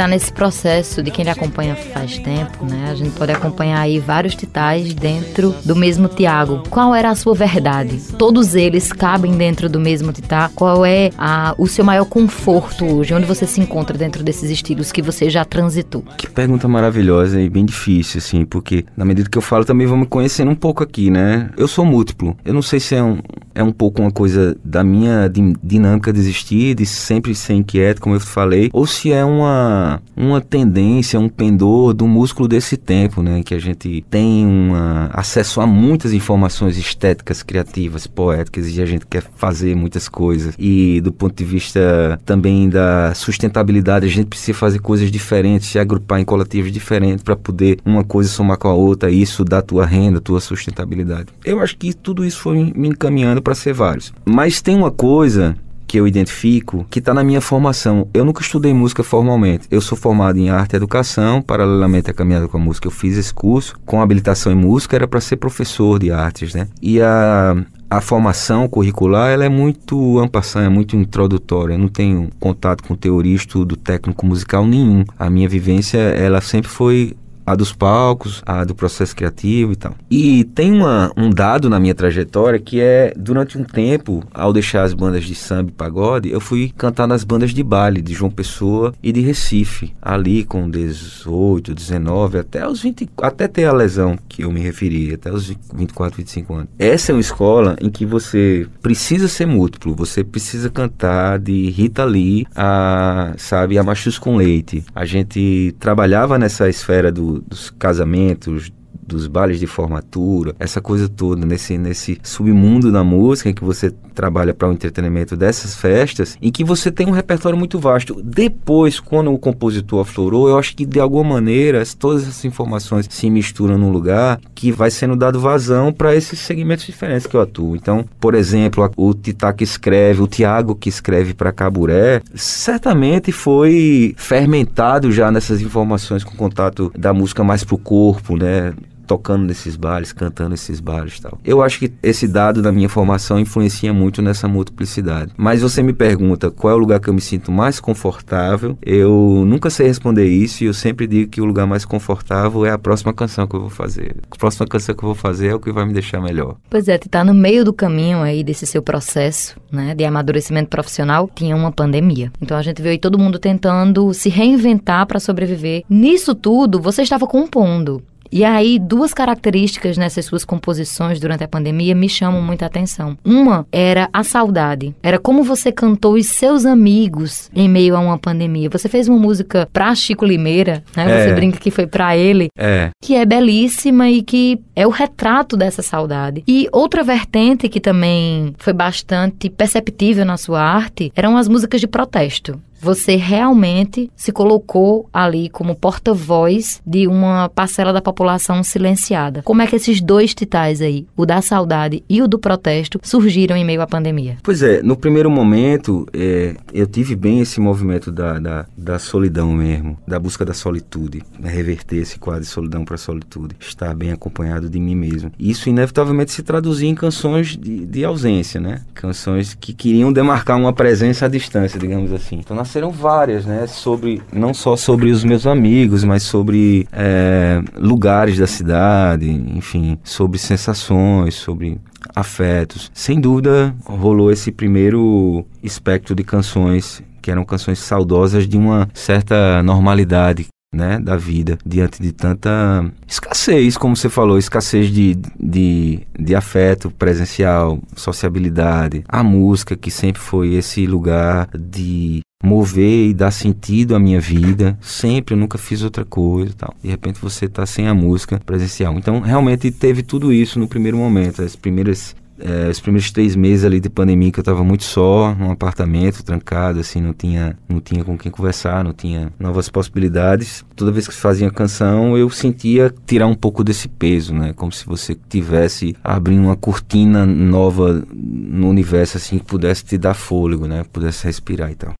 está 0.00 0.08
nesse 0.08 0.32
processo 0.32 1.02
de 1.02 1.10
quem 1.10 1.26
lhe 1.26 1.30
acompanha 1.30 1.76
faz 1.76 2.16
tempo, 2.16 2.64
né? 2.64 2.88
A 2.90 2.94
gente 2.94 3.10
pode 3.10 3.32
acompanhar 3.32 3.80
aí 3.80 3.98
vários 3.98 4.34
titais 4.34 4.94
dentro 4.94 5.54
do 5.62 5.76
mesmo 5.76 6.08
Tiago. 6.08 6.62
Qual 6.70 6.94
era 6.94 7.10
a 7.10 7.14
sua 7.14 7.34
verdade? 7.34 8.00
Todos 8.16 8.54
eles 8.54 8.90
cabem 8.90 9.32
dentro 9.32 9.68
do 9.68 9.78
mesmo 9.78 10.10
titá? 10.10 10.50
Qual 10.54 10.86
é 10.86 11.10
a, 11.18 11.54
o 11.58 11.66
seu 11.66 11.84
maior 11.84 12.06
conforto 12.06 12.86
hoje? 12.86 13.12
Onde 13.12 13.26
você 13.26 13.46
se 13.46 13.60
encontra 13.60 13.98
dentro 13.98 14.22
desses 14.22 14.50
estilos 14.50 14.90
que 14.90 15.02
você 15.02 15.28
já 15.28 15.44
transitou? 15.44 16.02
Que 16.16 16.30
pergunta 16.30 16.66
maravilhosa 16.66 17.38
e 17.38 17.50
bem 17.50 17.66
difícil, 17.66 18.18
assim, 18.18 18.46
porque 18.46 18.86
na 18.96 19.04
medida 19.04 19.28
que 19.28 19.36
eu 19.36 19.42
falo 19.42 19.66
também 19.66 19.86
vamos 19.86 20.08
conhecendo 20.08 20.50
um 20.50 20.56
pouco 20.56 20.82
aqui, 20.82 21.10
né? 21.10 21.50
Eu 21.58 21.68
sou 21.68 21.84
múltiplo. 21.84 22.34
Eu 22.42 22.54
não 22.54 22.62
sei 22.62 22.80
se 22.80 22.94
é 22.94 23.02
um, 23.02 23.18
é 23.54 23.62
um 23.62 23.72
pouco 23.72 24.00
uma 24.00 24.10
coisa 24.10 24.56
da 24.64 24.82
minha 24.82 25.30
dinâmica 25.62 26.10
de 26.10 26.20
existir, 26.20 26.74
de 26.74 26.86
sempre 26.86 27.34
ser 27.34 27.52
inquieto, 27.52 28.00
como 28.00 28.14
eu 28.14 28.20
falei, 28.20 28.70
ou 28.72 28.86
se 28.86 29.12
é 29.12 29.22
uma 29.22 29.89
uma, 30.16 30.40
tendência, 30.40 31.18
um 31.18 31.28
pendor 31.28 31.94
do 31.94 32.06
músculo 32.06 32.46
desse 32.46 32.76
tempo, 32.76 33.22
né? 33.22 33.42
Que 33.42 33.54
a 33.54 33.58
gente 33.58 34.04
tem 34.10 34.46
uma, 34.46 35.10
acesso 35.12 35.60
a 35.60 35.66
muitas 35.66 36.12
informações 36.12 36.76
estéticas, 36.76 37.42
criativas, 37.42 38.06
poéticas 38.06 38.68
e 38.68 38.82
a 38.82 38.86
gente 38.86 39.06
quer 39.06 39.22
fazer 39.36 39.74
muitas 39.74 40.08
coisas. 40.08 40.54
E 40.58 41.00
do 41.00 41.12
ponto 41.12 41.34
de 41.34 41.44
vista 41.44 42.20
também 42.24 42.68
da 42.68 43.14
sustentabilidade, 43.14 44.06
a 44.06 44.10
gente 44.10 44.26
precisa 44.26 44.56
fazer 44.56 44.78
coisas 44.80 45.10
diferentes, 45.10 45.68
se 45.68 45.78
agrupar 45.78 46.20
em 46.20 46.24
coletivos 46.24 46.70
diferentes 46.70 47.22
para 47.22 47.36
poder 47.36 47.78
uma 47.84 48.04
coisa 48.04 48.28
somar 48.28 48.58
com 48.58 48.68
a 48.68 48.74
outra 48.74 49.10
e 49.10 49.22
isso 49.22 49.44
dá 49.44 49.62
tua 49.62 49.86
renda, 49.86 50.20
tua 50.20 50.40
sustentabilidade. 50.40 51.28
Eu 51.44 51.60
acho 51.60 51.76
que 51.76 51.92
tudo 51.92 52.24
isso 52.24 52.40
foi 52.40 52.72
me 52.74 52.88
encaminhando 52.88 53.40
para 53.40 53.54
ser 53.54 53.72
vários. 53.72 54.12
Mas 54.24 54.60
tem 54.60 54.76
uma 54.76 54.90
coisa 54.90 55.56
que 55.90 55.98
eu 55.98 56.06
identifico 56.06 56.86
que 56.88 57.00
está 57.00 57.12
na 57.12 57.24
minha 57.24 57.40
formação. 57.40 58.06
Eu 58.14 58.24
nunca 58.24 58.42
estudei 58.42 58.72
música 58.72 59.02
formalmente. 59.02 59.66
Eu 59.72 59.80
sou 59.80 59.98
formado 59.98 60.38
em 60.38 60.48
arte 60.48 60.74
e 60.74 60.76
educação, 60.76 61.42
paralelamente 61.42 62.08
à 62.08 62.14
caminhada 62.14 62.46
com 62.46 62.56
a 62.56 62.60
música. 62.60 62.86
Eu 62.86 62.92
fiz 62.92 63.16
esse 63.16 63.34
curso 63.34 63.76
com 63.84 64.00
habilitação 64.00 64.52
em 64.52 64.54
música, 64.54 64.94
era 64.94 65.08
para 65.08 65.20
ser 65.20 65.38
professor 65.38 65.98
de 65.98 66.12
artes, 66.12 66.54
né? 66.54 66.68
E 66.80 67.02
a, 67.02 67.56
a 67.90 68.00
formação 68.00 68.68
curricular 68.68 69.30
ela 69.30 69.44
é 69.44 69.48
muito 69.48 70.20
ampassã, 70.20 70.62
é 70.62 70.68
muito 70.68 70.94
introdutória. 70.94 71.74
Eu 71.74 71.78
não 71.78 71.88
tenho 71.88 72.30
contato 72.38 72.84
com 72.84 72.94
teoria, 72.94 73.34
estudo 73.34 73.76
técnico 73.76 74.24
musical 74.24 74.64
nenhum. 74.64 75.02
A 75.18 75.28
minha 75.28 75.48
vivência 75.48 75.98
ela 75.98 76.40
sempre 76.40 76.70
foi 76.70 77.16
a 77.50 77.56
dos 77.56 77.72
palcos, 77.72 78.42
a 78.46 78.64
do 78.64 78.74
processo 78.74 79.14
criativo 79.14 79.72
e 79.72 79.76
tal. 79.76 79.94
E 80.10 80.44
tem 80.44 80.72
uma, 80.72 81.12
um 81.16 81.30
dado 81.30 81.68
na 81.68 81.80
minha 81.80 81.94
trajetória 81.94 82.58
que 82.58 82.80
é, 82.80 83.12
durante 83.16 83.58
um 83.58 83.64
tempo, 83.64 84.22
ao 84.32 84.52
deixar 84.52 84.82
as 84.82 84.94
bandas 84.94 85.24
de 85.24 85.34
samba 85.34 85.70
e 85.70 85.72
pagode, 85.72 86.30
eu 86.30 86.40
fui 86.40 86.72
cantar 86.76 87.06
nas 87.06 87.24
bandas 87.24 87.50
de 87.50 87.62
baile 87.62 88.00
de 88.00 88.14
João 88.14 88.30
Pessoa 88.30 88.94
e 89.02 89.12
de 89.12 89.20
Recife, 89.20 89.94
ali 90.00 90.44
com 90.44 90.68
18, 90.70 91.74
19, 91.74 92.38
até 92.38 92.66
os 92.66 92.82
20, 92.82 93.08
até 93.20 93.48
ter 93.48 93.64
a 93.64 93.72
lesão 93.72 94.18
que 94.28 94.42
eu 94.42 94.52
me 94.52 94.60
referi, 94.60 95.12
até 95.12 95.32
os 95.32 95.48
24, 95.74 96.18
25 96.18 96.54
anos. 96.54 96.68
Essa 96.78 97.12
é 97.12 97.14
uma 97.14 97.20
escola 97.20 97.76
em 97.80 97.90
que 97.90 98.06
você 98.06 98.66
precisa 98.80 99.28
ser 99.28 99.46
múltiplo, 99.46 99.94
você 99.94 100.22
precisa 100.22 100.70
cantar 100.70 101.38
de 101.38 101.70
Rita 101.70 102.04
Lee 102.04 102.46
a, 102.54 103.32
sabe, 103.36 103.78
a 103.78 103.82
Machus 103.82 104.18
com 104.18 104.36
Leite. 104.36 104.84
A 104.94 105.04
gente 105.04 105.74
trabalhava 105.78 106.38
nessa 106.38 106.68
esfera 106.68 107.10
do 107.10 107.39
dos 107.46 107.70
casamentos, 107.70 108.72
dos 109.14 109.26
bailes 109.26 109.58
de 109.58 109.66
formatura, 109.66 110.54
essa 110.58 110.80
coisa 110.80 111.08
toda, 111.08 111.44
nesse, 111.44 111.76
nesse 111.78 112.18
submundo 112.22 112.90
da 112.90 113.04
música 113.04 113.50
em 113.50 113.54
que 113.54 113.64
você 113.64 113.90
trabalha 114.14 114.52
para 114.52 114.68
o 114.68 114.72
entretenimento 114.72 115.36
dessas 115.36 115.74
festas, 115.74 116.36
em 116.40 116.50
que 116.50 116.64
você 116.64 116.90
tem 116.90 117.06
um 117.06 117.12
repertório 117.12 117.58
muito 117.58 117.78
vasto. 117.78 118.20
Depois, 118.22 119.00
quando 119.00 119.32
o 119.32 119.38
compositor 119.38 120.00
aflorou, 120.00 120.48
eu 120.48 120.58
acho 120.58 120.76
que 120.76 120.84
de 120.84 121.00
alguma 121.00 121.34
maneira 121.34 121.82
todas 121.98 122.22
essas 122.22 122.44
informações 122.44 123.06
se 123.08 123.30
misturam 123.30 123.78
num 123.78 123.90
lugar 123.90 124.40
que 124.54 124.70
vai 124.70 124.90
sendo 124.90 125.16
dado 125.16 125.40
vazão 125.40 125.92
para 125.92 126.14
esses 126.14 126.38
segmentos 126.38 126.84
diferentes 126.84 127.26
que 127.26 127.36
eu 127.36 127.40
atuo. 127.40 127.76
Então, 127.76 128.04
por 128.20 128.34
exemplo, 128.34 128.90
o 128.96 129.14
Titá 129.14 129.52
que 129.52 129.64
escreve, 129.64 130.22
o 130.22 130.26
Tiago 130.26 130.74
que 130.74 130.88
escreve 130.88 131.34
para 131.34 131.52
Caburé, 131.52 132.22
certamente 132.34 133.32
foi 133.32 134.14
fermentado 134.16 135.10
já 135.10 135.30
nessas 135.30 135.60
informações 135.60 136.24
com 136.24 136.36
contato 136.36 136.92
da 136.96 137.12
música 137.12 137.42
mais 137.42 137.64
pro 137.64 137.78
corpo, 137.78 138.36
né? 138.36 138.72
Tocando 139.10 139.44
nesses 139.44 139.74
bares, 139.74 140.12
cantando 140.12 140.50
nesses 140.50 140.78
bares 140.78 141.16
e 141.16 141.22
tal. 141.22 141.36
Eu 141.44 141.60
acho 141.60 141.80
que 141.80 141.92
esse 142.00 142.28
dado 142.28 142.62
da 142.62 142.70
minha 142.70 142.88
formação 142.88 143.40
influencia 143.40 143.92
muito 143.92 144.22
nessa 144.22 144.46
multiplicidade. 144.46 145.32
Mas 145.36 145.62
você 145.62 145.82
me 145.82 145.92
pergunta 145.92 146.48
qual 146.48 146.72
é 146.72 146.76
o 146.76 146.78
lugar 146.78 147.00
que 147.00 147.10
eu 147.10 147.14
me 147.14 147.20
sinto 147.20 147.50
mais 147.50 147.80
confortável, 147.80 148.78
eu 148.80 149.42
nunca 149.44 149.68
sei 149.68 149.88
responder 149.88 150.28
isso 150.28 150.62
e 150.62 150.68
eu 150.68 150.74
sempre 150.74 151.08
digo 151.08 151.28
que 151.28 151.40
o 151.40 151.44
lugar 151.44 151.66
mais 151.66 151.84
confortável 151.84 152.64
é 152.64 152.70
a 152.70 152.78
próxima 152.78 153.12
canção 153.12 153.48
que 153.48 153.56
eu 153.56 153.62
vou 153.62 153.68
fazer. 153.68 154.14
A 154.30 154.36
próxima 154.36 154.64
canção 154.64 154.94
que 154.94 155.02
eu 155.02 155.08
vou 155.08 155.16
fazer 155.16 155.48
é 155.48 155.54
o 155.56 155.58
que 155.58 155.72
vai 155.72 155.84
me 155.84 155.92
deixar 155.92 156.20
melhor. 156.20 156.54
Pois 156.70 156.86
é, 156.86 156.96
tu 156.96 157.08
tá 157.08 157.24
no 157.24 157.34
meio 157.34 157.64
do 157.64 157.72
caminho 157.72 158.18
aí 158.18 158.44
desse 158.44 158.64
seu 158.64 158.80
processo, 158.80 159.56
né, 159.72 159.92
de 159.92 160.04
amadurecimento 160.04 160.68
profissional, 160.68 161.28
tinha 161.34 161.56
uma 161.56 161.72
pandemia. 161.72 162.30
Então 162.40 162.56
a 162.56 162.62
gente 162.62 162.80
viu 162.80 162.92
aí 162.92 162.98
todo 162.98 163.18
mundo 163.18 163.40
tentando 163.40 164.14
se 164.14 164.28
reinventar 164.28 165.04
para 165.04 165.18
sobreviver. 165.18 165.82
Nisso 165.90 166.32
tudo, 166.32 166.80
você 166.80 167.02
estava 167.02 167.26
compondo. 167.26 168.00
E 168.32 168.44
aí, 168.44 168.78
duas 168.78 169.12
características 169.12 169.98
nessas 169.98 170.24
suas 170.24 170.44
composições 170.44 171.18
durante 171.18 171.42
a 171.42 171.48
pandemia 171.48 171.94
me 171.94 172.08
chamam 172.08 172.40
muita 172.40 172.66
atenção. 172.66 173.18
Uma 173.24 173.66
era 173.72 174.08
a 174.12 174.22
saudade. 174.22 174.94
Era 175.02 175.18
como 175.18 175.42
você 175.42 175.72
cantou 175.72 176.14
os 176.14 176.26
seus 176.26 176.64
amigos 176.64 177.50
em 177.54 177.68
meio 177.68 177.96
a 177.96 178.00
uma 178.00 178.18
pandemia. 178.18 178.70
Você 178.70 178.88
fez 178.88 179.08
uma 179.08 179.18
música 179.18 179.68
pra 179.72 179.94
Chico 179.94 180.24
Limeira, 180.24 180.82
né? 180.96 181.10
É. 181.10 181.24
Você 181.24 181.34
brinca 181.34 181.58
que 181.58 181.70
foi 181.70 181.86
pra 181.86 182.16
ele. 182.16 182.48
É, 182.56 182.90
Que 183.02 183.16
é 183.16 183.24
belíssima 183.24 184.08
e 184.08 184.22
que 184.22 184.60
é 184.76 184.86
o 184.86 184.90
retrato 184.90 185.56
dessa 185.56 185.82
saudade. 185.82 186.44
E 186.46 186.68
outra 186.72 187.02
vertente 187.02 187.68
que 187.68 187.80
também 187.80 188.54
foi 188.58 188.72
bastante 188.72 189.50
perceptível 189.50 190.24
na 190.24 190.36
sua 190.36 190.62
arte 190.62 191.12
eram 191.16 191.36
as 191.36 191.48
músicas 191.48 191.80
de 191.80 191.88
protesto. 191.88 192.60
Você 192.80 193.16
realmente 193.16 194.10
se 194.16 194.32
colocou 194.32 195.08
ali 195.12 195.48
como 195.50 195.74
porta-voz 195.74 196.80
de 196.86 197.06
uma 197.06 197.48
parcela 197.48 197.92
da 197.92 198.00
população 198.00 198.62
silenciada. 198.62 199.42
Como 199.42 199.62
é 199.62 199.66
que 199.66 199.76
esses 199.76 200.00
dois 200.00 200.34
titais 200.34 200.80
aí, 200.80 201.06
o 201.16 201.26
da 201.26 201.42
saudade 201.42 202.02
e 202.08 202.22
o 202.22 202.28
do 202.28 202.38
protesto, 202.38 202.98
surgiram 203.02 203.56
em 203.56 203.64
meio 203.64 203.82
à 203.82 203.86
pandemia? 203.86 204.38
Pois 204.42 204.62
é, 204.62 204.82
no 204.82 204.96
primeiro 204.96 205.30
momento 205.30 206.06
é, 206.12 206.54
eu 206.72 206.86
tive 206.86 207.14
bem 207.14 207.40
esse 207.40 207.60
movimento 207.60 208.10
da, 208.10 208.38
da, 208.38 208.66
da 208.76 208.98
solidão 208.98 209.52
mesmo, 209.52 209.98
da 210.06 210.18
busca 210.18 210.44
da 210.44 210.54
solitude, 210.54 211.22
né, 211.38 211.50
reverter 211.50 211.96
esse 211.96 212.18
quadro 212.18 212.42
de 212.42 212.46
solidão 212.46 212.84
para 212.84 212.96
solitude, 212.96 213.54
estar 213.60 213.94
bem 213.94 214.12
acompanhado 214.12 214.68
de 214.68 214.80
mim 214.80 214.94
mesmo. 214.94 215.30
Isso 215.38 215.68
inevitavelmente 215.68 216.32
se 216.32 216.42
traduzia 216.42 216.88
em 216.88 216.94
canções 216.94 217.56
de, 217.56 217.86
de 217.86 218.04
ausência, 218.04 218.60
né? 218.60 218.82
Canções 218.94 219.54
que 219.54 219.72
queriam 219.72 220.12
demarcar 220.12 220.56
uma 220.56 220.72
presença 220.72 221.26
à 221.26 221.28
distância, 221.28 221.78
digamos 221.78 222.12
assim. 222.12 222.36
Então 222.36 222.56
nasceram 222.70 222.92
várias, 222.92 223.44
né? 223.44 223.66
Sobre 223.66 224.22
não 224.32 224.54
só 224.54 224.76
sobre 224.76 225.10
os 225.10 225.24
meus 225.24 225.44
amigos, 225.44 226.04
mas 226.04 226.22
sobre 226.22 226.86
é, 226.92 227.60
lugares 227.76 228.38
da 228.38 228.46
cidade, 228.46 229.28
enfim, 229.28 229.98
sobre 230.04 230.38
sensações, 230.38 231.34
sobre 231.34 231.80
afetos. 232.14 232.88
Sem 232.94 233.20
dúvida, 233.20 233.74
rolou 233.84 234.30
esse 234.30 234.52
primeiro 234.52 235.44
espectro 235.60 236.14
de 236.14 236.22
canções 236.22 237.02
que 237.20 237.30
eram 237.30 237.44
canções 237.44 237.80
saudosas 237.80 238.46
de 238.46 238.56
uma 238.56 238.88
certa 238.94 239.62
normalidade. 239.64 240.46
Né, 240.72 241.00
da 241.00 241.16
vida 241.16 241.58
diante 241.66 242.00
de 242.00 242.12
tanta 242.12 242.92
escassez, 243.04 243.76
como 243.76 243.96
você 243.96 244.08
falou, 244.08 244.38
escassez 244.38 244.88
de, 244.88 245.16
de, 245.36 246.06
de 246.16 246.32
afeto 246.32 246.92
presencial, 246.92 247.80
sociabilidade, 247.96 249.02
a 249.08 249.20
música 249.20 249.74
que 249.74 249.90
sempre 249.90 250.22
foi 250.22 250.54
esse 250.54 250.86
lugar 250.86 251.48
de 251.58 252.20
mover 252.42 253.08
e 253.08 253.14
dar 253.14 253.30
sentido 253.30 253.94
à 253.94 253.98
minha 253.98 254.20
vida. 254.20 254.78
Sempre, 254.80 255.34
eu 255.34 255.38
nunca 255.38 255.58
fiz 255.58 255.82
outra 255.82 256.04
coisa 256.04 256.54
tal. 256.56 256.74
De 256.82 256.88
repente 256.88 257.20
você 257.20 257.46
está 257.46 257.66
sem 257.66 257.86
a 257.86 257.94
música 257.94 258.40
presencial. 258.44 258.94
Então, 258.98 259.20
realmente 259.20 259.70
teve 259.70 260.02
tudo 260.02 260.32
isso 260.32 260.58
no 260.58 260.68
primeiro 260.68 260.96
momento. 260.96 261.42
As 261.42 261.54
primeiras 261.54 262.14
é, 262.40 262.68
os 262.68 262.80
primeiros 262.80 263.10
três 263.10 263.36
meses 263.36 263.64
ali 263.64 263.80
de 263.80 263.90
pandemia 263.90 264.32
que 264.32 264.38
eu 264.38 264.42
estava 264.42 264.64
muito 264.64 264.84
só, 264.84 265.34
num 265.34 265.50
apartamento, 265.50 266.24
trancado, 266.24 266.80
assim, 266.80 267.00
não 267.00 267.12
tinha, 267.12 267.56
não 267.68 267.80
tinha 267.80 268.02
com 268.02 268.16
quem 268.16 268.32
conversar, 268.32 268.82
não 268.82 268.92
tinha 268.92 269.32
novas 269.38 269.68
possibilidades. 269.68 270.64
Toda 270.74 270.90
vez 270.90 271.06
que 271.06 271.14
fazia 271.14 271.50
canção, 271.50 272.16
eu 272.16 272.30
sentia 272.30 272.92
tirar 273.06 273.26
um 273.26 273.34
pouco 273.34 273.62
desse 273.62 273.88
peso, 273.88 274.34
né? 274.34 274.52
Como 274.54 274.72
se 274.72 274.86
você 274.86 275.16
tivesse 275.28 275.94
abrindo 276.02 276.44
uma 276.44 276.56
cortina 276.56 277.26
nova 277.26 278.04
no 278.12 278.68
universo, 278.68 279.18
assim, 279.18 279.38
que 279.38 279.44
pudesse 279.44 279.84
te 279.84 279.98
dar 279.98 280.14
fôlego, 280.14 280.66
né? 280.66 280.84
Pudesse 280.90 281.26
respirar 281.26 281.70
e 281.70 281.74
tal. 281.74 281.99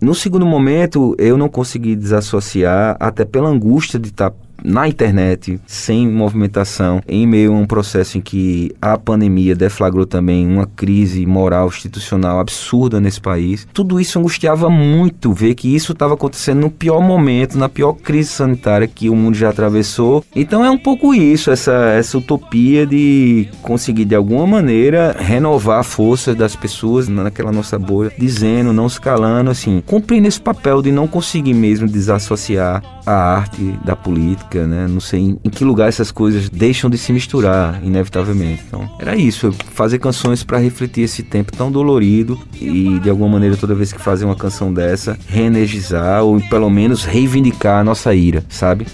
No 0.00 0.14
segundo 0.14 0.46
momento, 0.46 1.14
eu 1.18 1.36
não 1.36 1.48
consegui 1.48 1.96
desassociar, 1.96 2.96
até 3.00 3.24
pela 3.24 3.48
angústia 3.48 3.98
de 3.98 4.08
estar 4.08 4.32
na 4.62 4.88
internet, 4.88 5.60
sem 5.66 6.08
movimentação, 6.08 7.00
em 7.06 7.26
meio 7.26 7.52
a 7.52 7.56
um 7.56 7.66
processo 7.66 8.18
em 8.18 8.20
que 8.20 8.72
a 8.80 8.98
pandemia 8.98 9.54
deflagrou 9.54 10.06
também 10.06 10.46
uma 10.46 10.66
crise 10.66 11.24
moral 11.26 11.68
institucional 11.68 12.40
absurda 12.40 13.00
nesse 13.00 13.20
país. 13.20 13.66
Tudo 13.72 14.00
isso 14.00 14.18
angustiava 14.18 14.68
muito 14.68 15.32
ver 15.32 15.54
que 15.54 15.74
isso 15.74 15.92
estava 15.92 16.14
acontecendo 16.14 16.60
no 16.60 16.70
pior 16.70 17.00
momento, 17.00 17.58
na 17.58 17.68
pior 17.68 17.92
crise 17.92 18.30
sanitária 18.30 18.88
que 18.88 19.08
o 19.08 19.16
mundo 19.16 19.36
já 19.36 19.50
atravessou. 19.50 20.24
Então 20.34 20.64
é 20.64 20.70
um 20.70 20.78
pouco 20.78 21.14
isso, 21.14 21.50
essa, 21.50 21.72
essa 21.72 22.18
utopia 22.18 22.86
de 22.86 23.48
conseguir 23.62 24.04
de 24.04 24.14
alguma 24.14 24.46
maneira 24.46 25.16
renovar 25.18 25.80
a 25.80 25.84
força 25.84 26.34
das 26.34 26.56
pessoas 26.56 27.08
naquela 27.08 27.52
nossa 27.52 27.78
bolha, 27.78 28.12
dizendo, 28.18 28.72
não 28.72 28.88
se 28.88 29.00
calando, 29.00 29.50
assim, 29.50 29.82
cumprindo 29.86 30.26
esse 30.26 30.40
papel 30.40 30.82
de 30.82 30.90
não 30.90 31.06
conseguir 31.06 31.54
mesmo 31.54 31.86
desassociar 31.86 32.82
a 33.06 33.12
arte 33.12 33.78
da 33.84 33.96
política 33.96 34.47
né? 34.56 34.86
Não 34.88 35.00
sei 35.00 35.20
em, 35.20 35.50
que 35.50 35.64
lugar 35.64 35.88
essas 35.88 36.10
coisas 36.10 36.48
deixam 36.48 36.88
de 36.88 36.96
se 36.96 37.12
misturar, 37.12 37.82
inevitavelmente. 37.84 38.62
Então, 38.66 38.88
era 38.98 39.16
isso, 39.16 39.52
fazer 39.52 39.98
canções 39.98 40.42
para 40.42 40.58
refletir 40.58 41.02
esse 41.02 41.22
tempo 41.22 41.52
tão 41.52 41.70
dolorido 41.70 42.38
e 42.60 42.98
de 43.00 43.10
alguma 43.10 43.28
maneira 43.28 43.56
toda 43.56 43.74
vez 43.74 43.92
que 43.92 44.00
fazer 44.00 44.24
uma 44.24 44.36
canção 44.36 44.72
dessa, 44.72 45.18
reenergizar 45.26 46.22
ou 46.22 46.40
pelo 46.48 46.70
menos 46.70 47.04
reivindicar 47.04 47.80
a 47.80 47.84
nossa 47.84 48.14
ira, 48.14 48.44
sabe? 48.48 48.86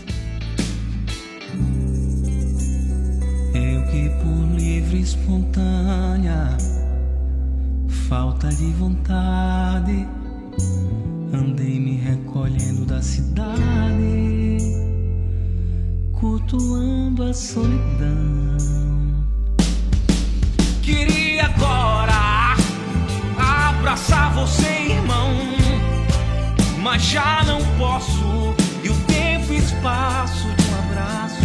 Eu 3.55 3.83
que 3.91 4.11
por 4.23 4.57
livre 4.57 5.01
espontânea 5.01 6.57
falta 8.09 8.49
de 8.49 8.67
vontade 8.73 10.07
andei 11.33 11.81
me 11.81 11.97
recolhendo 11.97 12.85
da 12.85 13.03
cidade 13.03 14.34
cultuando 16.25 17.23
a 17.23 17.35
solidão. 17.35 18.57
Queria 20.81 21.45
agora 21.45 22.57
abraçar 23.69 24.33
você, 24.33 24.67
irmão, 24.89 25.29
mas 26.83 27.03
já 27.03 27.45
não 27.45 27.61
posso. 27.77 28.55
E 28.83 28.89
o 28.89 28.95
tempo 29.07 29.53
e 29.53 29.59
espaço 29.59 30.49
de 30.49 30.65
um 30.71 30.79
abraço 30.79 31.45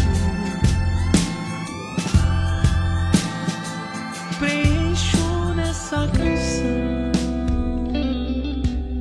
preencho 4.39 5.53
nessa 5.57 6.07
canção. 6.07 7.12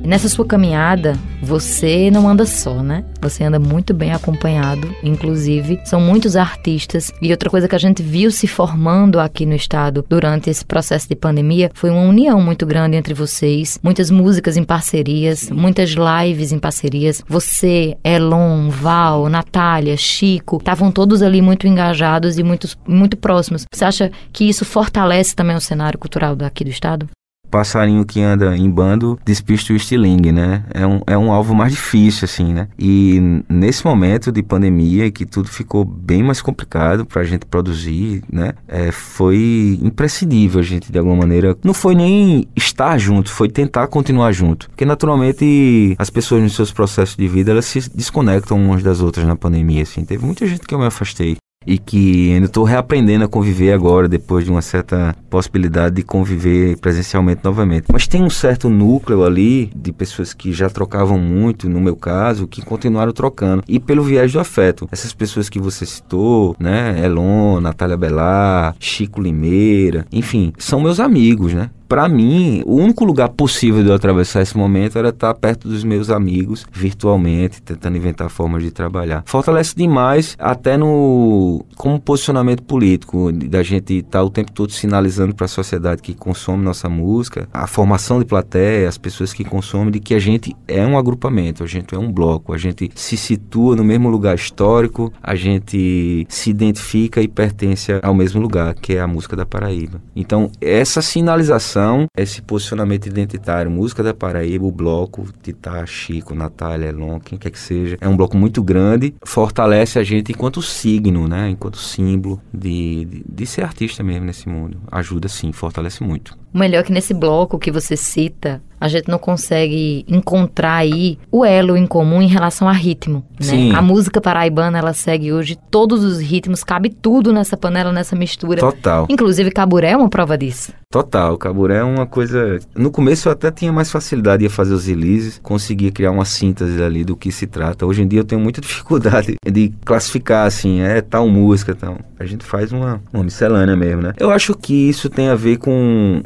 Nessa 0.03 0.27
sua 0.27 0.45
caminhada, 0.45 1.17
você 1.49 2.11
não 2.11 2.29
anda 2.29 2.45
só, 2.45 2.83
né? 2.83 3.03
Você 3.19 3.43
anda 3.43 3.57
muito 3.57 3.91
bem 3.91 4.11
acompanhado, 4.13 4.95
inclusive 5.03 5.79
são 5.83 5.99
muitos 5.99 6.35
artistas. 6.35 7.11
E 7.19 7.31
outra 7.31 7.49
coisa 7.49 7.67
que 7.67 7.73
a 7.73 7.79
gente 7.79 8.03
viu 8.03 8.29
se 8.29 8.45
formando 8.45 9.19
aqui 9.19 9.47
no 9.47 9.55
estado 9.55 10.05
durante 10.07 10.47
esse 10.47 10.63
processo 10.63 11.09
de 11.09 11.15
pandemia 11.15 11.71
foi 11.73 11.89
uma 11.89 12.03
união 12.03 12.39
muito 12.39 12.67
grande 12.67 12.97
entre 12.97 13.15
vocês, 13.15 13.79
muitas 13.81 14.11
músicas 14.11 14.57
em 14.57 14.63
parcerias, 14.63 15.49
muitas 15.49 15.89
lives 15.89 16.51
em 16.51 16.59
parcerias. 16.59 17.23
Você, 17.27 17.97
Elon, 18.03 18.69
Val, 18.69 19.27
Natália, 19.27 19.97
Chico, 19.97 20.57
estavam 20.57 20.91
todos 20.91 21.23
ali 21.23 21.41
muito 21.41 21.65
engajados 21.65 22.37
e 22.37 22.43
muito, 22.43 22.67
muito 22.87 23.17
próximos. 23.17 23.65
Você 23.73 23.83
acha 23.83 24.11
que 24.31 24.47
isso 24.47 24.63
fortalece 24.63 25.35
também 25.35 25.55
o 25.55 25.61
cenário 25.61 25.97
cultural 25.97 26.35
daqui 26.35 26.63
do 26.63 26.69
estado? 26.69 27.09
Passarinho 27.49 28.05
que 28.05 28.21
anda 28.21 28.55
em 28.55 28.69
bando 28.69 29.19
despista 29.25 29.73
o 29.73 29.75
estilingue, 29.75 30.31
né? 30.31 30.63
É 30.73 30.85
um, 30.85 31.01
é 31.07 31.17
um 31.17 31.31
alvo 31.31 31.53
mais 31.53 31.73
difícil, 31.73 32.25
assim, 32.25 32.53
né? 32.53 32.67
E 32.77 33.43
nesse 33.49 33.85
momento 33.85 34.31
de 34.31 34.41
pandemia, 34.41 35.11
que 35.11 35.25
tudo 35.25 35.49
ficou 35.49 35.83
bem 35.83 36.23
mais 36.23 36.41
complicado 36.41 37.05
para 37.05 37.21
a 37.21 37.25
gente 37.25 37.45
produzir, 37.45 38.23
né? 38.31 38.53
É, 38.67 38.91
foi 38.91 39.79
imprescindível 39.81 40.59
a 40.59 40.63
gente, 40.63 40.91
de 40.91 40.97
alguma 40.97 41.15
maneira, 41.15 41.57
não 41.63 41.73
foi 41.73 41.95
nem 41.95 42.47
estar 42.55 42.97
junto, 42.97 43.31
foi 43.31 43.49
tentar 43.49 43.87
continuar 43.87 44.31
junto. 44.31 44.69
Porque, 44.69 44.85
naturalmente, 44.85 45.95
as 45.97 46.09
pessoas 46.09 46.41
nos 46.41 46.55
seus 46.55 46.71
processos 46.71 47.15
de 47.15 47.27
vida, 47.27 47.51
elas 47.51 47.65
se 47.65 47.89
desconectam 47.93 48.57
umas 48.57 48.83
das 48.83 49.01
outras 49.01 49.25
na 49.25 49.35
pandemia, 49.35 49.83
assim. 49.83 50.05
Teve 50.05 50.25
muita 50.25 50.45
gente 50.45 50.65
que 50.65 50.73
eu 50.73 50.79
me 50.79 50.85
afastei 50.85 51.37
e 51.65 51.77
que 51.77 52.33
ainda 52.33 52.45
estou 52.45 52.63
reaprendendo 52.63 53.25
a 53.25 53.27
conviver 53.27 53.73
agora, 53.73 54.07
depois 54.07 54.45
de 54.45 54.51
uma 54.51 54.61
certa 54.61 55.15
possibilidade 55.29 55.97
de 55.97 56.03
conviver 56.03 56.77
presencialmente 56.77 57.41
novamente. 57.43 57.85
Mas 57.91 58.07
tem 58.07 58.23
um 58.23 58.29
certo 58.29 58.69
núcleo 58.69 59.23
ali 59.23 59.69
de 59.75 59.91
pessoas 59.91 60.33
que 60.33 60.53
já 60.53 60.69
trocavam 60.69 61.19
muito, 61.19 61.69
no 61.69 61.81
meu 61.81 61.95
caso, 61.95 62.47
que 62.47 62.63
continuaram 62.63 63.11
trocando. 63.11 63.63
E 63.67 63.79
pelo 63.79 64.03
viés 64.03 64.31
do 64.31 64.39
afeto. 64.39 64.87
Essas 64.91 65.13
pessoas 65.13 65.49
que 65.49 65.59
você 65.59 65.85
citou, 65.85 66.55
né? 66.59 67.05
Elon, 67.05 67.59
Natália 67.59 67.97
Belar, 67.97 68.75
Chico 68.79 69.21
Limeira, 69.21 70.07
enfim, 70.11 70.53
são 70.57 70.79
meus 70.79 70.99
amigos, 70.99 71.53
né? 71.53 71.69
Para 71.89 72.07
mim, 72.07 72.61
o 72.67 72.75
único 72.75 73.03
lugar 73.03 73.29
possível 73.29 73.83
de 73.83 73.89
eu 73.89 73.95
atravessar 73.95 74.43
esse 74.43 74.55
momento 74.55 74.99
era 74.99 75.09
estar 75.09 75.33
perto 75.33 75.67
dos 75.67 75.83
meus 75.83 76.11
amigos, 76.11 76.63
virtualmente, 76.71 77.63
tentando 77.63 77.97
inventar 77.97 78.29
formas 78.29 78.61
de 78.61 78.69
trabalhar. 78.69 79.23
Fortalece 79.25 79.75
demais, 79.75 80.35
até 80.37 80.77
no 80.77 81.65
como 81.75 81.99
posicionamento 81.99 82.61
político, 82.61 83.31
da 83.31 83.63
gente 83.63 83.95
estar 83.95 84.21
o 84.21 84.29
tempo 84.29 84.51
todo 84.51 84.71
sinalizando 84.71 85.33
para 85.33 85.45
a 85.45 85.47
sociedade 85.47 86.03
que 86.03 86.13
consome 86.13 86.63
nossa 86.63 86.87
música, 86.87 87.49
a 87.51 87.65
formação 87.65 88.19
de 88.19 88.25
plateia, 88.25 88.87
as 88.87 88.99
pessoas 88.99 89.33
que 89.33 89.43
consomem, 89.43 89.89
de 89.89 89.99
que 89.99 90.13
a 90.13 90.19
gente 90.19 90.55
é 90.67 90.85
um 90.85 90.95
agrupamento, 90.95 91.63
a 91.63 91.67
gente 91.67 91.95
é 91.95 91.97
um 91.97 92.11
bloco, 92.11 92.53
a 92.53 92.57
gente 92.57 92.91
se 92.93 93.17
situa 93.17 93.75
no 93.75 93.83
mesmo 93.83 94.09
lugar 94.09 94.35
histórico, 94.35 95.11
a 95.23 95.33
gente 95.33 96.27
se 96.29 96.51
identifica 96.51 97.19
e 97.19 97.27
pertence 97.27 97.99
ao 98.03 98.13
mesmo 98.13 98.39
lugar, 98.39 98.75
que 98.75 98.93
é 98.93 98.99
a 98.99 99.07
música 99.07 99.35
da 99.35 99.45
Paraíba. 99.45 99.99
Então, 100.15 100.51
essa 100.61 101.01
sinalização 101.01 101.78
esse 102.17 102.41
posicionamento 102.41 103.07
identitário, 103.07 103.71
música 103.71 104.03
da 104.03 104.13
Paraíba, 104.13 104.65
o 104.65 104.71
bloco, 104.71 105.27
Titá, 105.41 105.85
Chico, 105.85 106.33
Natália, 106.33 106.89
Elon, 106.89 107.19
quem 107.19 107.37
quer 107.37 107.49
que 107.49 107.59
seja, 107.59 107.97
é 107.99 108.07
um 108.07 108.15
bloco 108.15 108.37
muito 108.37 108.61
grande, 108.63 109.13
fortalece 109.23 109.99
a 109.99 110.03
gente 110.03 110.31
enquanto 110.31 110.61
signo, 110.61 111.27
né? 111.27 111.49
Enquanto 111.49 111.77
símbolo 111.77 112.41
de, 112.53 113.05
de, 113.05 113.25
de 113.27 113.45
ser 113.45 113.63
artista 113.63 114.03
mesmo 114.03 114.25
nesse 114.25 114.47
mundo. 114.49 114.77
Ajuda 114.91 115.27
sim, 115.27 115.51
fortalece 115.51 116.03
muito. 116.03 116.37
O 116.53 116.57
melhor 116.57 116.79
é 116.79 116.83
que 116.83 116.91
nesse 116.91 117.13
bloco 117.13 117.59
que 117.59 117.71
você 117.71 117.95
cita, 117.95 118.61
a 118.79 118.87
gente 118.87 119.09
não 119.09 119.19
consegue 119.19 120.05
encontrar 120.07 120.75
aí 120.75 121.19
o 121.31 121.43
elo 121.43 121.75
em 121.75 121.85
comum 121.85 122.21
em 122.21 122.27
relação 122.27 122.67
a 122.67 122.71
ritmo, 122.71 123.23
né? 123.39 123.45
Sim. 123.45 123.75
A 123.75 123.81
música 123.81 124.21
paraibana, 124.21 124.77
ela 124.77 124.93
segue 124.93 125.33
hoje 125.33 125.57
todos 125.69 126.03
os 126.03 126.19
ritmos, 126.19 126.63
cabe 126.63 126.89
tudo 126.89 127.33
nessa 127.33 127.57
panela, 127.57 127.91
nessa 127.91 128.15
mistura. 128.15 128.59
Total. 128.59 129.05
Inclusive 129.09 129.51
caburé 129.51 129.91
é 129.91 129.97
uma 129.97 130.09
prova 130.09 130.37
disso. 130.37 130.71
Total, 130.89 131.37
caburé 131.37 131.77
é 131.77 131.83
uma 131.83 132.07
coisa. 132.07 132.57
No 132.75 132.89
começo 132.89 133.27
eu 133.27 133.33
até 133.33 133.51
tinha 133.51 133.71
mais 133.71 133.91
facilidade 133.91 134.43
de 134.43 134.49
fazer 134.49 134.73
os 134.73 134.87
releases, 134.87 135.39
conseguia 135.43 135.91
criar 135.91 136.11
uma 136.11 136.25
síntese 136.25 136.81
ali 136.81 137.03
do 137.03 137.15
que 137.15 137.31
se 137.31 137.45
trata. 137.45 137.85
Hoje 137.85 138.01
em 138.01 138.07
dia 138.07 138.21
eu 138.21 138.25
tenho 138.25 138.41
muita 138.41 138.61
dificuldade 138.61 139.35
de 139.45 139.73
classificar 139.85 140.47
assim, 140.47 140.81
é 140.81 141.01
tal 141.01 141.27
música, 141.27 141.75
tal. 141.75 141.97
A 142.17 142.25
gente 142.25 142.45
faz 142.45 142.71
uma, 142.71 143.01
uma 143.13 143.23
miscelânea 143.23 143.75
mesmo, 143.75 144.01
né? 144.01 144.13
Eu 144.17 144.31
acho 144.31 144.55
que 144.55 144.73
isso 144.89 145.09
tem 145.09 145.27
a 145.27 145.35
ver 145.35 145.57
com 145.57 146.23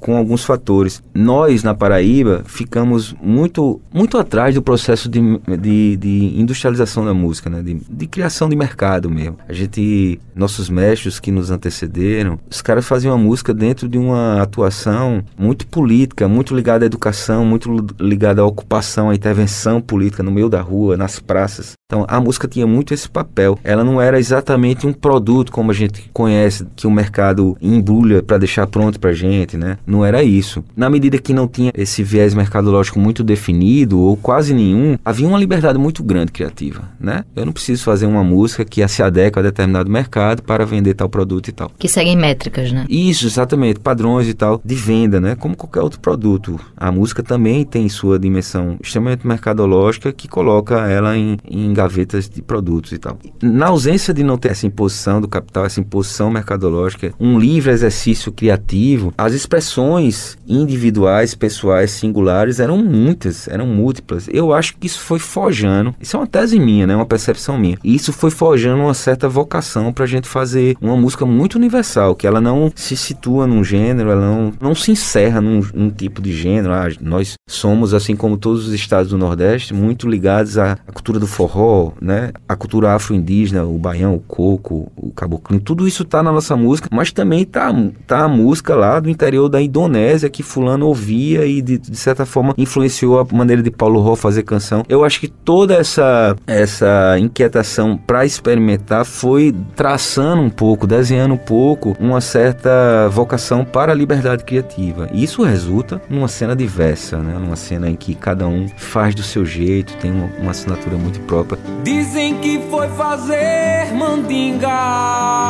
com 0.00 0.16
alguns 0.16 0.44
fatores. 0.44 1.02
Nós, 1.14 1.62
na 1.62 1.74
Paraíba, 1.74 2.42
ficamos 2.46 3.14
muito, 3.20 3.80
muito 3.92 4.18
atrás 4.18 4.54
do 4.54 4.62
processo 4.62 5.08
de, 5.08 5.20
de, 5.60 5.96
de 5.96 6.40
industrialização 6.40 7.04
da 7.04 7.14
música, 7.14 7.50
né? 7.50 7.62
de, 7.62 7.74
de, 7.74 8.06
criação 8.06 8.48
de 8.48 8.56
mercado 8.56 9.10
mesmo. 9.10 9.38
A 9.48 9.52
gente, 9.52 10.20
nossos 10.34 10.68
mestres 10.68 11.18
que 11.18 11.30
nos 11.30 11.50
antecederam, 11.50 12.38
os 12.50 12.62
caras 12.62 12.86
faziam 12.86 13.14
a 13.14 13.18
música 13.18 13.52
dentro 13.52 13.88
de 13.88 13.98
uma 13.98 14.42
atuação 14.42 15.24
muito 15.38 15.66
política, 15.66 16.28
muito 16.28 16.54
ligada 16.54 16.84
à 16.84 16.86
educação, 16.86 17.44
muito 17.44 17.84
ligada 17.98 18.42
à 18.42 18.44
ocupação, 18.44 19.10
à 19.10 19.14
intervenção 19.14 19.80
política 19.80 20.22
no 20.22 20.30
meio 20.30 20.48
da 20.48 20.60
rua, 20.60 20.96
nas 20.96 21.18
praças. 21.18 21.76
Então, 21.88 22.04
a 22.08 22.20
música 22.20 22.48
tinha 22.48 22.66
muito 22.66 22.92
esse 22.92 23.08
papel. 23.08 23.56
Ela 23.62 23.84
não 23.84 24.00
era 24.00 24.18
exatamente 24.18 24.88
um 24.88 24.92
produto 24.92 25.52
como 25.52 25.70
a 25.70 25.74
gente 25.74 26.10
conhece, 26.12 26.66
que 26.74 26.84
o 26.84 26.90
mercado 26.90 27.56
embrulha 27.62 28.24
para 28.24 28.38
deixar 28.38 28.66
pronto 28.66 28.98
para 28.98 29.12
gente, 29.12 29.56
né? 29.56 29.78
não 29.86 30.04
era 30.04 30.20
isso. 30.20 30.64
Na 30.76 30.90
medida 30.90 31.16
que 31.16 31.32
não 31.32 31.46
tinha 31.46 31.70
esse 31.76 32.02
viés 32.02 32.34
mercadológico 32.34 32.98
muito 32.98 33.22
definido, 33.22 34.00
ou 34.00 34.16
quase 34.16 34.52
nenhum, 34.52 34.98
havia 35.04 35.28
uma 35.28 35.38
liberdade 35.38 35.78
muito 35.78 36.02
grande 36.02 36.32
criativa, 36.32 36.82
né? 36.98 37.24
Eu 37.36 37.46
não 37.46 37.52
preciso 37.52 37.84
fazer 37.84 38.06
uma 38.06 38.24
música 38.24 38.64
que 38.64 38.86
se 38.88 39.00
adequa 39.00 39.38
a 39.38 39.42
determinado 39.44 39.88
mercado 39.88 40.42
para 40.42 40.66
vender 40.66 40.94
tal 40.94 41.08
produto 41.08 41.48
e 41.48 41.52
tal. 41.52 41.70
Que 41.78 41.88
seguem 41.88 42.16
métricas, 42.16 42.72
né? 42.72 42.84
Isso, 42.88 43.26
exatamente. 43.26 43.78
Padrões 43.78 44.26
e 44.26 44.34
tal 44.34 44.60
de 44.64 44.74
venda, 44.74 45.20
né? 45.20 45.36
Como 45.36 45.56
qualquer 45.56 45.82
outro 45.82 46.00
produto. 46.00 46.58
A 46.76 46.90
música 46.90 47.22
também 47.22 47.64
tem 47.64 47.88
sua 47.88 48.18
dimensão 48.18 48.76
extremamente 48.82 49.24
mercadológica 49.24 50.12
que 50.12 50.26
coloca 50.26 50.88
ela 50.88 51.16
em, 51.16 51.36
em 51.48 51.75
gavetas 51.76 52.28
de 52.28 52.42
produtos 52.42 52.92
e 52.92 52.98
tal. 52.98 53.18
Na 53.42 53.66
ausência 53.66 54.12
de 54.14 54.24
não 54.24 54.38
ter 54.38 54.50
essa 54.50 54.66
imposição 54.66 55.20
do 55.20 55.28
capital, 55.28 55.66
essa 55.66 55.78
imposição 55.78 56.30
mercadológica, 56.30 57.12
um 57.20 57.38
livre 57.38 57.70
exercício 57.70 58.32
criativo, 58.32 59.12
as 59.16 59.34
expressões 59.34 60.38
individuais, 60.48 61.34
pessoais, 61.34 61.90
singulares 61.90 62.58
eram 62.58 62.78
muitas, 62.78 63.46
eram 63.48 63.66
múltiplas. 63.66 64.28
Eu 64.32 64.52
acho 64.52 64.76
que 64.76 64.86
isso 64.86 65.00
foi 65.00 65.18
forjando, 65.18 65.94
isso 66.00 66.16
é 66.16 66.20
uma 66.20 66.26
tese 66.26 66.58
minha, 66.58 66.86
né, 66.86 66.96
uma 66.96 67.06
percepção 67.06 67.58
minha. 67.58 67.76
E 67.84 67.94
isso 67.94 68.12
foi 68.12 68.30
forjando 68.30 68.82
uma 68.82 68.94
certa 68.94 69.28
vocação 69.28 69.92
para 69.92 70.04
a 70.04 70.08
gente 70.08 70.26
fazer 70.26 70.76
uma 70.80 70.96
música 70.96 71.26
muito 71.26 71.56
universal, 71.56 72.14
que 72.14 72.26
ela 72.26 72.40
não 72.40 72.72
se 72.74 72.96
situa 72.96 73.46
num 73.46 73.62
gênero, 73.62 74.10
ela 74.10 74.20
não, 74.20 74.52
não 74.60 74.74
se 74.74 74.90
encerra 74.90 75.40
num, 75.40 75.60
num 75.74 75.90
tipo 75.90 76.22
de 76.22 76.32
gênero. 76.32 76.72
Ah, 76.72 76.88
nós 77.00 77.34
somos, 77.48 77.92
assim 77.92 78.16
como 78.16 78.36
todos 78.36 78.66
os 78.66 78.72
estados 78.72 79.10
do 79.10 79.18
Nordeste, 79.18 79.74
muito 79.74 80.08
ligados 80.08 80.56
à, 80.56 80.76
cultura 80.94 81.18
do 81.18 81.26
forró, 81.26 81.65
né, 82.00 82.32
a 82.48 82.56
cultura 82.56 82.92
afro-indígena, 82.92 83.64
o 83.64 83.78
baião, 83.78 84.14
o 84.14 84.20
coco, 84.20 84.90
o 84.96 85.10
caboclinho, 85.10 85.60
tudo 85.60 85.86
isso 85.86 86.02
está 86.02 86.22
na 86.22 86.32
nossa 86.32 86.56
música, 86.56 86.88
mas 86.92 87.12
também 87.12 87.44
tá, 87.44 87.72
tá 88.06 88.24
a 88.24 88.28
música 88.28 88.74
lá 88.74 89.00
do 89.00 89.08
interior 89.08 89.48
da 89.48 89.60
Indonésia 89.60 90.30
que 90.30 90.42
fulano 90.42 90.86
ouvia 90.86 91.46
e 91.46 91.60
de, 91.62 91.78
de 91.78 91.96
certa 91.96 92.26
forma 92.26 92.54
influenciou 92.56 93.18
a 93.20 93.26
maneira 93.32 93.62
de 93.62 93.70
Paulo 93.70 94.00
Ró 94.00 94.16
fazer 94.16 94.42
canção. 94.42 94.82
Eu 94.88 95.04
acho 95.04 95.20
que 95.20 95.28
toda 95.28 95.74
essa 95.74 96.36
essa 96.46 97.18
inquietação 97.18 97.96
para 97.96 98.24
experimentar 98.24 99.04
foi 99.04 99.54
traçando 99.74 100.42
um 100.42 100.50
pouco, 100.50 100.86
desenhando 100.86 101.34
um 101.34 101.38
pouco 101.38 101.96
uma 101.98 102.20
certa 102.20 103.08
vocação 103.10 103.64
para 103.64 103.92
a 103.92 103.94
liberdade 103.94 104.44
criativa. 104.44 105.08
E 105.12 105.24
isso 105.24 105.42
resulta 105.42 106.00
numa 106.08 106.28
cena 106.28 106.54
diversa, 106.54 107.18
né? 107.18 107.34
Numa 107.38 107.56
cena 107.56 107.88
em 107.88 107.96
que 107.96 108.14
cada 108.14 108.46
um 108.46 108.66
faz 108.76 109.14
do 109.14 109.22
seu 109.22 109.44
jeito, 109.44 109.96
tem 109.96 110.12
uma 110.40 110.50
assinatura 110.50 110.96
muito 110.96 111.20
própria. 111.20 111.55
Dizem 111.82 112.38
que 112.38 112.60
foi 112.70 112.88
fazer 112.90 113.92
mandinga 113.94 115.46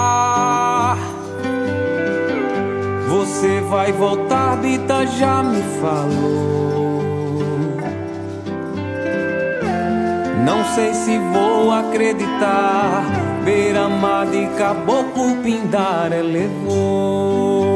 você 3.37 3.61
vai 3.69 3.93
voltar, 3.93 4.57
Bita 4.57 5.07
já 5.07 5.43
me 5.43 5.63
falou. 5.81 7.05
Não 10.45 10.65
sei 10.75 10.95
se 10.95 11.19
vou 11.19 11.71
acreditar. 11.71 13.05
Beira-mar 13.45 14.27
de 14.27 14.47
caboclo 14.57 15.37
pindar 15.43 16.13
elevou. 16.13 17.67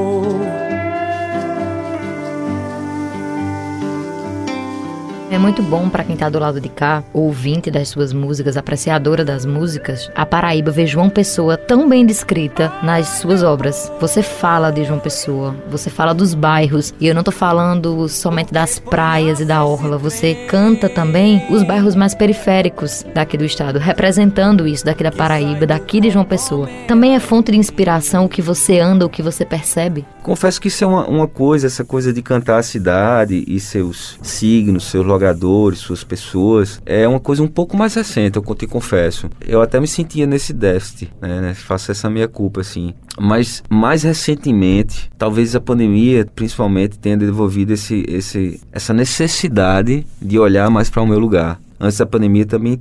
É 5.30 5.38
muito 5.38 5.62
bom 5.62 5.88
para 5.88 6.02
quem 6.02 6.16
tá 6.16 6.28
do 6.28 6.40
lado 6.40 6.60
de 6.60 6.68
cá, 6.68 7.04
ouvinte 7.12 7.70
das 7.70 7.88
suas 7.88 8.12
músicas, 8.12 8.56
apreciadora 8.56 9.24
das 9.24 9.46
músicas, 9.46 10.10
a 10.12 10.26
Paraíba 10.26 10.72
ver 10.72 10.88
João 10.88 11.08
Pessoa 11.08 11.56
tão 11.56 11.88
bem 11.88 12.04
descrita 12.04 12.72
nas 12.82 13.06
suas 13.20 13.40
obras. 13.44 13.92
Você 14.00 14.24
fala 14.24 14.72
de 14.72 14.82
João 14.82 14.98
Pessoa, 14.98 15.54
você 15.70 15.88
fala 15.88 16.12
dos 16.12 16.34
bairros, 16.34 16.92
e 16.98 17.06
eu 17.06 17.14
não 17.14 17.22
tô 17.22 17.30
falando 17.30 18.08
somente 18.08 18.52
das 18.52 18.80
praias 18.80 19.38
e 19.38 19.44
da 19.44 19.64
orla, 19.64 19.96
você 19.96 20.34
canta 20.48 20.88
também 20.88 21.46
os 21.48 21.62
bairros 21.62 21.94
mais 21.94 22.12
periféricos 22.12 23.06
daqui 23.14 23.38
do 23.38 23.44
estado, 23.44 23.78
representando 23.78 24.66
isso 24.66 24.84
daqui 24.84 25.04
da 25.04 25.12
Paraíba, 25.12 25.64
daqui 25.64 26.00
de 26.00 26.10
João 26.10 26.24
Pessoa. 26.24 26.68
Também 26.88 27.14
é 27.14 27.20
fonte 27.20 27.52
de 27.52 27.58
inspiração 27.58 28.24
o 28.24 28.28
que 28.28 28.42
você 28.42 28.80
anda, 28.80 29.06
o 29.06 29.10
que 29.10 29.22
você 29.22 29.44
percebe? 29.44 30.04
Confesso 30.22 30.60
que 30.60 30.68
isso 30.68 30.84
é 30.84 30.86
uma, 30.86 31.06
uma 31.06 31.26
coisa, 31.26 31.66
essa 31.66 31.84
coisa 31.84 32.12
de 32.12 32.22
cantar 32.22 32.58
a 32.58 32.62
cidade 32.62 33.44
e 33.46 33.58
seus 33.58 34.18
signos, 34.22 34.84
seus 34.84 35.04
jogadores, 35.06 35.78
suas 35.78 36.04
pessoas, 36.04 36.80
é 36.84 37.08
uma 37.08 37.20
coisa 37.20 37.42
um 37.42 37.48
pouco 37.48 37.76
mais 37.76 37.94
recente, 37.94 38.36
eu 38.36 38.54
te 38.54 38.66
confesso. 38.66 39.30
Eu 39.46 39.62
até 39.62 39.80
me 39.80 39.88
sentia 39.88 40.26
nesse 40.26 40.52
déficit, 40.52 41.10
né, 41.20 41.40
né? 41.40 41.54
Faço 41.54 41.90
essa 41.90 42.10
minha 42.10 42.28
culpa, 42.28 42.60
assim. 42.60 42.94
Mas 43.18 43.62
mais 43.68 44.02
recentemente, 44.02 45.10
talvez 45.16 45.56
a 45.56 45.60
pandemia, 45.60 46.26
principalmente, 46.34 46.98
tenha 46.98 47.16
desenvolvido 47.16 47.72
esse, 47.72 48.04
esse, 48.08 48.60
essa 48.72 48.92
necessidade 48.92 50.06
de 50.20 50.38
olhar 50.38 50.70
mais 50.70 50.90
para 50.90 51.02
o 51.02 51.06
meu 51.06 51.18
lugar. 51.18 51.60
Antes 51.78 51.98
da 51.98 52.06
pandemia 52.06 52.44
também 52.44 52.78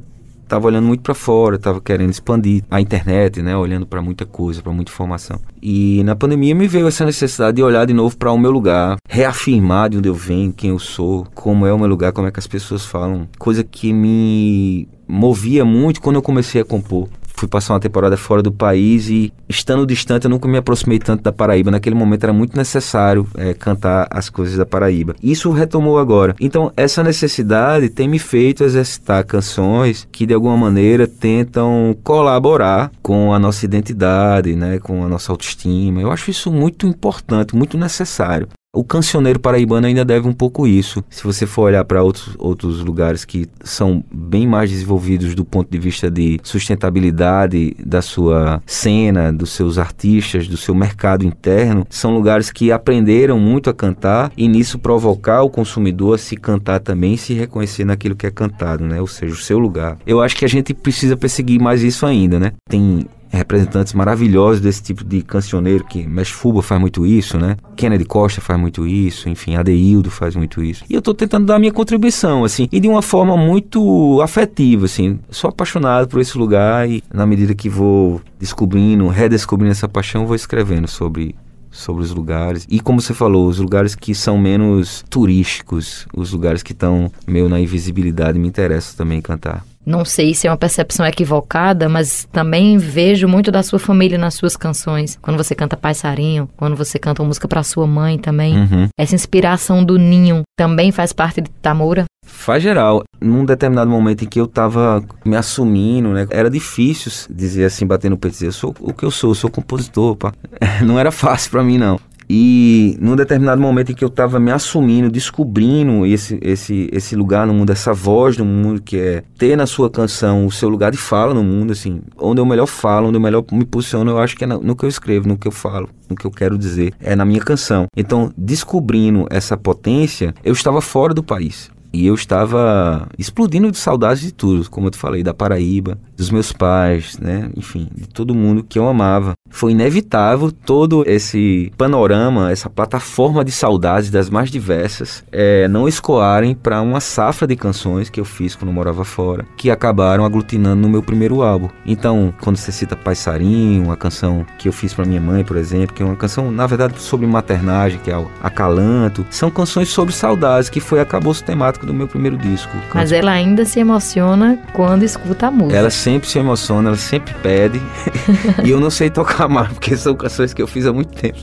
estava 0.49 0.65
olhando 0.65 0.88
muito 0.88 1.01
para 1.01 1.13
fora, 1.13 1.55
estava 1.55 1.79
querendo 1.79 2.09
expandir 2.09 2.63
a 2.71 2.81
internet, 2.81 3.41
né, 3.41 3.55
olhando 3.55 3.85
para 3.85 4.01
muita 4.01 4.25
coisa, 4.25 4.62
para 4.62 4.73
muita 4.73 4.91
informação. 4.91 5.39
E 5.62 6.03
na 6.03 6.15
pandemia 6.15 6.55
me 6.55 6.67
veio 6.67 6.88
essa 6.88 7.05
necessidade 7.05 7.57
de 7.57 7.63
olhar 7.63 7.85
de 7.85 7.93
novo 7.93 8.17
para 8.17 8.31
o 8.31 8.38
meu 8.38 8.51
lugar, 8.51 8.97
reafirmar 9.07 9.89
de 9.89 9.97
onde 9.97 10.09
eu 10.09 10.15
venho, 10.15 10.51
quem 10.51 10.71
eu 10.71 10.79
sou, 10.79 11.27
como 11.35 11.67
é 11.67 11.73
o 11.73 11.77
meu 11.77 11.88
lugar, 11.88 12.12
como 12.12 12.27
é 12.27 12.31
que 12.31 12.39
as 12.39 12.47
pessoas 12.47 12.83
falam, 12.83 13.27
coisa 13.38 13.63
que 13.63 13.93
me 13.93 14.88
movia 15.07 15.63
muito 15.63 16.01
quando 16.01 16.15
eu 16.17 16.21
comecei 16.21 16.62
a 16.62 16.65
compor 16.65 17.07
fui 17.39 17.47
passar 17.47 17.73
uma 17.73 17.80
temporada 17.80 18.17
fora 18.17 18.43
do 18.43 18.52
país 18.52 19.10
e, 19.10 19.32
estando 19.47 19.86
distante, 19.86 20.25
eu 20.25 20.30
nunca 20.30 20.47
me 20.47 20.58
aproximei 20.58 20.99
tanto 20.99 21.23
da 21.23 21.32
Paraíba. 21.32 21.71
Naquele 21.71 21.95
momento 21.95 22.25
era 22.25 22.34
muito 22.34 22.58
necessário 22.58 23.25
é, 23.36 23.54
cantar 23.54 24.08
as 24.12 24.30
coisas 24.30 24.58
da 24.58 24.65
Paraíba. 24.65 25.15
Isso 25.23 25.49
retomou 25.52 25.97
agora. 25.97 26.36
Então, 26.39 26.71
essa 26.75 27.02
necessidade 27.02 27.89
tem 27.89 28.08
me 28.08 28.19
feito 28.19 28.63
exercitar 28.63 29.25
canções 29.25 30.08
que, 30.12 30.25
de 30.25 30.34
alguma 30.34 30.58
maneira, 30.58 31.08
tentam 31.08 31.95
colaborar 32.04 32.91
com 33.02 33.34
a 33.34 33.39
nossa 33.39 33.63
identidade, 33.63 34.56
né, 34.56 34.80
com 34.80 35.04
a 35.06 35.08
nossa 35.08 35.32
autoestima. 35.32 36.02
Eu 36.02 36.12
acho 36.12 36.30
isso 36.30 36.52
muito 36.52 36.86
importante, 36.86 37.56
muito 37.56 37.78
necessário. 37.78 38.49
O 38.71 38.84
cancioneiro 38.84 39.39
paraibano 39.39 39.88
ainda 39.88 40.05
deve 40.05 40.27
um 40.27 40.34
pouco 40.34 40.67
isso. 40.67 41.03
Se 41.10 41.23
você 41.23 41.47
for 41.47 41.63
olhar 41.63 41.84
para 41.84 42.03
outros, 42.03 42.36
outros 42.38 42.84
lugares 42.84 43.25
que 43.25 43.47
são 43.63 44.03
bem 44.13 44.45
mais 44.45 44.69
desenvolvidos 44.69 45.34
do 45.34 45.43
ponto 45.43 45.71
de 45.71 45.79
vista 45.79 46.10
de 46.10 46.39
sustentabilidade 46.43 47.75
da 47.84 47.99
sua 47.99 48.62
cena, 48.67 49.34
dos 49.34 49.49
seus 49.53 49.79
artistas, 49.79 50.47
do 50.47 50.55
seu 50.55 50.75
mercado 50.75 51.25
interno, 51.25 51.84
são 51.89 52.13
lugares 52.13 52.51
que 52.51 52.71
aprenderam 52.71 53.39
muito 53.39 53.71
a 53.71 53.73
cantar 53.73 54.32
e 54.38 54.47
nisso 54.47 54.77
provocar 54.77 55.41
o 55.41 55.49
consumidor 55.49 56.13
a 56.13 56.19
se 56.19 56.38
cantar 56.38 56.79
também, 56.79 57.17
se 57.17 57.34
reconhecer 57.34 57.86
naquilo 57.86 58.15
que 58.15 58.27
é 58.27 58.32
cantado, 58.32 58.86
né? 58.86 59.01
Ou 59.01 59.08
seja, 59.08 59.34
o 59.34 59.38
seu 59.38 59.58
lugar. 59.58 59.97
Eu 60.05 60.21
acho 60.21 60.36
que 60.36 60.45
a 60.45 60.49
gente 60.49 60.75
precisa 60.75 61.17
perseguir 61.17 61.60
mais 61.60 61.82
isso 61.82 62.05
ainda, 62.05 62.39
né? 62.39 62.51
Tem 62.69 63.08
representantes 63.29 63.93
maravilhosos 63.93 64.61
desse 64.61 64.81
tipo 64.81 65.03
de 65.03 65.21
cancioneiro, 65.21 65.83
que 65.83 66.05
Mesh 66.07 66.29
Fuba 66.29 66.61
faz 66.61 66.81
muito 66.81 67.05
isso, 67.05 67.37
né? 67.37 67.57
Kennedy 67.75 68.05
Costa 68.05 68.41
faz 68.41 68.59
muito 68.59 68.87
isso, 68.87 69.29
enfim, 69.29 69.55
Adeildo 69.55 70.09
faz 70.09 70.35
muito 70.35 70.63
isso. 70.63 70.83
E 70.89 70.93
eu 70.93 70.99
estou 70.99 71.13
tentando 71.13 71.45
dar 71.45 71.55
a 71.55 71.59
minha 71.59 71.71
contribuição, 71.71 72.43
assim, 72.43 72.67
e 72.71 72.79
de 72.79 72.87
uma 72.87 73.01
forma 73.01 73.37
muito 73.37 74.19
afetiva, 74.21 74.85
assim. 74.85 75.19
Sou 75.29 75.49
apaixonado 75.49 76.07
por 76.07 76.19
esse 76.19 76.37
lugar 76.37 76.89
e 76.89 77.03
na 77.13 77.25
medida 77.25 77.53
que 77.53 77.69
vou 77.69 78.21
descobrindo, 78.39 79.07
redescobrindo 79.07 79.71
essa 79.71 79.87
paixão, 79.87 80.25
vou 80.25 80.35
escrevendo 80.35 80.87
sobre 80.87 81.35
sobre 81.71 82.03
os 82.03 82.11
lugares. 82.11 82.65
E 82.69 82.79
como 82.79 82.99
você 83.01 83.13
falou, 83.13 83.47
os 83.47 83.59
lugares 83.59 83.95
que 83.95 84.15
são 84.15 84.37
menos 84.37 85.03
turísticos, 85.09 86.07
os 86.13 86.31
lugares 86.31 86.63
que 86.63 86.71
estão 86.71 87.11
meio 87.27 87.47
na 87.47 87.59
invisibilidade, 87.59 88.39
me 88.39 88.47
interessa 88.47 88.97
também 88.97 89.21
cantar. 89.21 89.63
Não 89.89 90.06
sei 90.06 90.36
se 90.36 90.45
é 90.45 90.52
uma 90.52 90.58
percepção 90.58 91.04
equivocada, 91.04 91.89
mas 91.89 92.28
também 92.32 92.78
vejo 92.78 93.28
muito 93.28 93.52
da 93.52 93.63
sua 93.63 93.80
família 93.80 94.19
nas 94.19 94.36
suas 94.36 94.56
canções. 94.56 95.17
Quando 95.19 95.36
você 95.36 95.56
canta 95.56 95.75
Passarinho, 95.75 96.47
quando 96.56 96.75
você 96.75 96.99
canta 96.99 97.23
uma 97.23 97.28
música 97.30 97.47
para 97.47 97.63
sua 97.63 97.88
mãe 97.88 98.19
também. 98.19 98.56
Uhum. 98.56 98.88
Essa 98.95 99.15
inspiração 99.15 99.84
do 99.84 99.97
ninho 99.97 100.43
também 100.56 100.91
faz 100.91 101.12
parte 101.12 101.41
de 101.41 101.49
Tamura? 101.49 102.06
Faz 102.23 102.62
geral. 102.62 103.02
Num 103.19 103.43
determinado 103.43 103.89
momento 103.89 104.23
em 104.23 104.28
que 104.28 104.39
eu 104.39 104.45
tava 104.45 105.04
me 105.25 105.36
assumindo, 105.36 106.10
né? 106.10 106.28
Era 106.30 106.52
difícil 106.52 107.12
dizer 107.28 107.65
assim, 107.65 107.88
bater 107.88 108.12
no 108.12 108.17
peito, 108.17 108.34
dizer, 108.34 108.47
eu 108.47 108.52
sou 108.52 108.75
o 108.80 108.93
que 108.93 109.04
eu 109.04 109.10
sou, 109.10 109.32
eu 109.32 109.36
sou 109.36 109.49
compositor, 109.49 110.15
pá. 110.15 110.32
Não 110.86 110.99
era 110.99 111.12
fácil 111.12 111.49
para 111.49 111.63
mim, 111.63 111.80
não. 111.80 111.99
E 112.29 112.95
num 113.01 113.15
determinado 113.15 113.59
momento 113.59 113.91
em 113.91 113.95
que 113.95 114.03
eu 114.03 114.07
estava 114.07 114.39
me 114.39 114.51
assumindo, 114.51 115.09
descobrindo 115.09 116.05
esse, 116.05 116.37
esse, 116.43 116.87
esse 116.91 117.15
lugar 117.15 117.47
no 117.47 117.53
mundo, 117.53 117.71
essa 117.71 117.91
voz 117.91 118.37
no 118.37 118.45
mundo, 118.45 118.81
que 118.81 118.97
é 118.97 119.23
ter 119.37 119.55
na 119.55 119.65
sua 119.65 119.89
canção 119.89 120.45
o 120.45 120.51
seu 120.51 120.69
lugar 120.69 120.91
de 120.91 120.97
fala 120.97 121.33
no 121.33 121.43
mundo, 121.43 121.71
assim, 121.71 122.01
onde 122.17 122.39
eu 122.39 122.45
melhor 122.45 122.67
falo, 122.67 123.07
onde 123.07 123.17
eu 123.17 123.21
melhor 123.21 123.43
me 123.51 123.65
posiciono, 123.65 124.11
eu 124.11 124.19
acho 124.19 124.37
que 124.37 124.43
é 124.43 124.47
no 124.47 124.75
que 124.75 124.85
eu 124.85 124.89
escrevo, 124.89 125.27
no 125.27 125.37
que 125.37 125.47
eu 125.47 125.51
falo, 125.51 125.89
no 126.07 126.15
que 126.15 126.25
eu 126.25 126.31
quero 126.31 126.57
dizer, 126.57 126.93
é 126.99 127.15
na 127.15 127.25
minha 127.25 127.41
canção. 127.41 127.87
Então, 127.97 128.31
descobrindo 128.37 129.25
essa 129.31 129.57
potência, 129.57 130.33
eu 130.43 130.53
estava 130.53 130.81
fora 130.81 131.13
do 131.13 131.23
país. 131.23 131.71
E 131.91 132.05
eu 132.05 132.13
estava 132.13 133.07
explodindo 133.17 133.71
de 133.71 133.77
saudades 133.77 134.21
de 134.21 134.31
tudo, 134.31 134.69
como 134.69 134.87
eu 134.87 134.91
te 134.91 134.97
falei, 134.97 135.23
da 135.23 135.33
Paraíba, 135.33 135.97
dos 136.15 136.29
meus 136.29 136.51
pais, 136.51 137.17
né? 137.17 137.49
Enfim, 137.57 137.89
de 137.95 138.07
todo 138.07 138.35
mundo 138.35 138.63
que 138.63 138.77
eu 138.77 138.87
amava. 138.87 139.33
Foi 139.49 139.71
inevitável 139.71 140.51
todo 140.51 141.03
esse 141.07 141.71
panorama, 141.77 142.51
essa 142.51 142.69
plataforma 142.69 143.43
de 143.43 143.51
saudades 143.51 144.09
das 144.09 144.29
mais 144.29 144.49
diversas, 144.51 145.23
é, 145.31 145.67
não 145.67 145.88
escoarem 145.88 146.53
para 146.53 146.81
uma 146.81 146.99
safra 146.99 147.47
de 147.47 147.55
canções 147.55 148.09
que 148.09 148.19
eu 148.19 148.25
fiz 148.25 148.55
quando 148.55 148.69
eu 148.69 148.73
morava 148.73 149.03
fora, 149.03 149.45
que 149.57 149.71
acabaram 149.71 150.23
aglutinando 150.23 150.81
no 150.81 150.89
meu 150.89 151.01
primeiro 151.01 151.41
álbum. 151.41 151.69
Então, 151.85 152.33
quando 152.41 152.57
você 152.57 152.71
cita 152.71 152.95
Passarinho, 152.95 153.83
uma 153.83 153.97
canção 153.97 154.45
que 154.57 154.67
eu 154.67 154.73
fiz 154.73 154.93
para 154.93 155.05
minha 155.05 155.21
mãe, 155.21 155.43
por 155.43 155.57
exemplo, 155.57 155.95
que 155.95 156.03
é 156.03 156.05
uma 156.05 156.15
canção, 156.15 156.51
na 156.51 156.67
verdade, 156.67 157.01
sobre 157.01 157.25
maternagem, 157.25 157.99
que 158.03 158.12
é 158.12 158.17
o 158.17 158.29
Acalanto, 158.41 159.25
são 159.29 159.49
canções 159.49 159.89
sobre 159.89 160.13
saudades, 160.13 160.69
que 160.69 160.79
foi 160.79 160.99
acabou 160.99 161.33
temático 161.41 161.85
do 161.85 161.93
meu 161.93 162.07
primeiro 162.07 162.38
disco. 162.38 162.71
Mas 162.93 163.12
ela 163.12 163.31
ainda 163.31 163.65
se 163.65 163.79
emociona 163.79 164.59
quando 164.73 165.03
escuta 165.03 165.47
a 165.47 165.51
música. 165.51 165.77
Ela 165.77 165.89
sempre 165.89 166.27
se 166.27 166.39
emociona, 166.39 166.89
ela 166.89 166.97
sempre 166.97 167.33
pede. 167.35 167.81
e 168.63 168.69
eu 168.69 168.79
não 168.79 168.89
sei 168.89 169.09
tocar 169.09 169.38
mais, 169.47 169.69
porque 169.69 169.95
são 169.95 170.15
canções 170.15 170.54
que 170.54 170.62
eu 170.62 170.67
fiz 170.67 170.86
há 170.86 170.93
muito 170.93 171.13
tempo. 171.13 171.39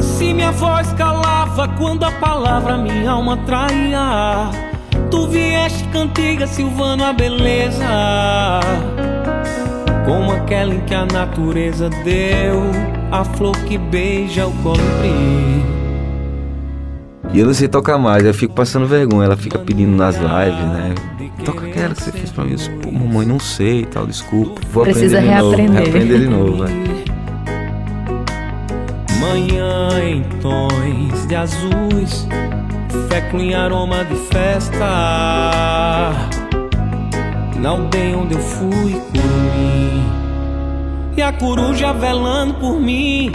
Se 0.00 0.32
minha 0.32 0.52
voz 0.52 0.92
calava 0.92 1.68
quando 1.78 2.04
a 2.04 2.10
palavra 2.12 2.76
minha 2.76 3.10
alma 3.10 3.36
traía, 3.38 4.50
tu 5.10 5.26
vieste 5.28 5.84
cantiga, 5.88 6.46
Silvano, 6.46 7.04
a 7.04 7.12
beleza. 7.12 8.60
Como 10.04 10.32
aquela 10.32 10.74
em 10.74 10.80
que 10.80 10.94
a 10.94 11.06
natureza 11.06 11.88
deu 12.04 12.62
a 13.10 13.24
flor 13.24 13.56
que 13.64 13.78
beija 13.78 14.46
o 14.46 14.52
colibri. 14.62 15.81
E 17.32 17.38
eu 17.40 17.46
não 17.46 17.54
sei 17.54 17.66
tocar 17.66 17.96
mais, 17.96 18.24
eu 18.24 18.34
fico 18.34 18.52
passando 18.54 18.86
vergonha. 18.86 19.24
Ela 19.24 19.36
fica 19.36 19.58
pedindo 19.58 19.96
nas 19.96 20.16
lives, 20.16 20.66
né? 20.68 20.94
Toca 21.44 21.66
aquela 21.66 21.94
que 21.94 22.02
você 22.02 22.12
fez 22.12 22.30
pra 22.30 22.44
mim. 22.44 22.52
Eu 22.52 22.78
Pô, 22.80 22.92
mamãe, 22.92 23.26
não 23.26 23.40
sei 23.40 23.80
e 23.80 23.86
tal, 23.86 24.06
desculpa. 24.06 24.60
Vou 24.70 24.84
Precisa 24.84 25.18
aprender 25.18 25.30
de 25.34 25.40
reaprender. 25.40 25.68
novo. 25.70 25.82
Reaprender 25.82 26.20
de 26.20 26.28
novo, 26.28 26.64
né? 26.64 26.70
Manhã 29.18 29.88
em 30.04 30.22
tons 30.40 31.26
de 31.26 31.34
azuis, 31.34 32.26
féculo 33.08 33.42
em 33.42 33.54
aroma 33.54 34.04
de 34.04 34.16
festa. 34.16 34.86
Na 37.58 37.68
aldeia 37.70 38.18
onde 38.18 38.34
eu 38.34 38.40
fui, 38.40 38.92
curumim. 39.12 40.04
E 41.16 41.22
a 41.22 41.32
coruja 41.32 41.92
velando 41.92 42.54
por 42.54 42.78
mim. 42.80 43.30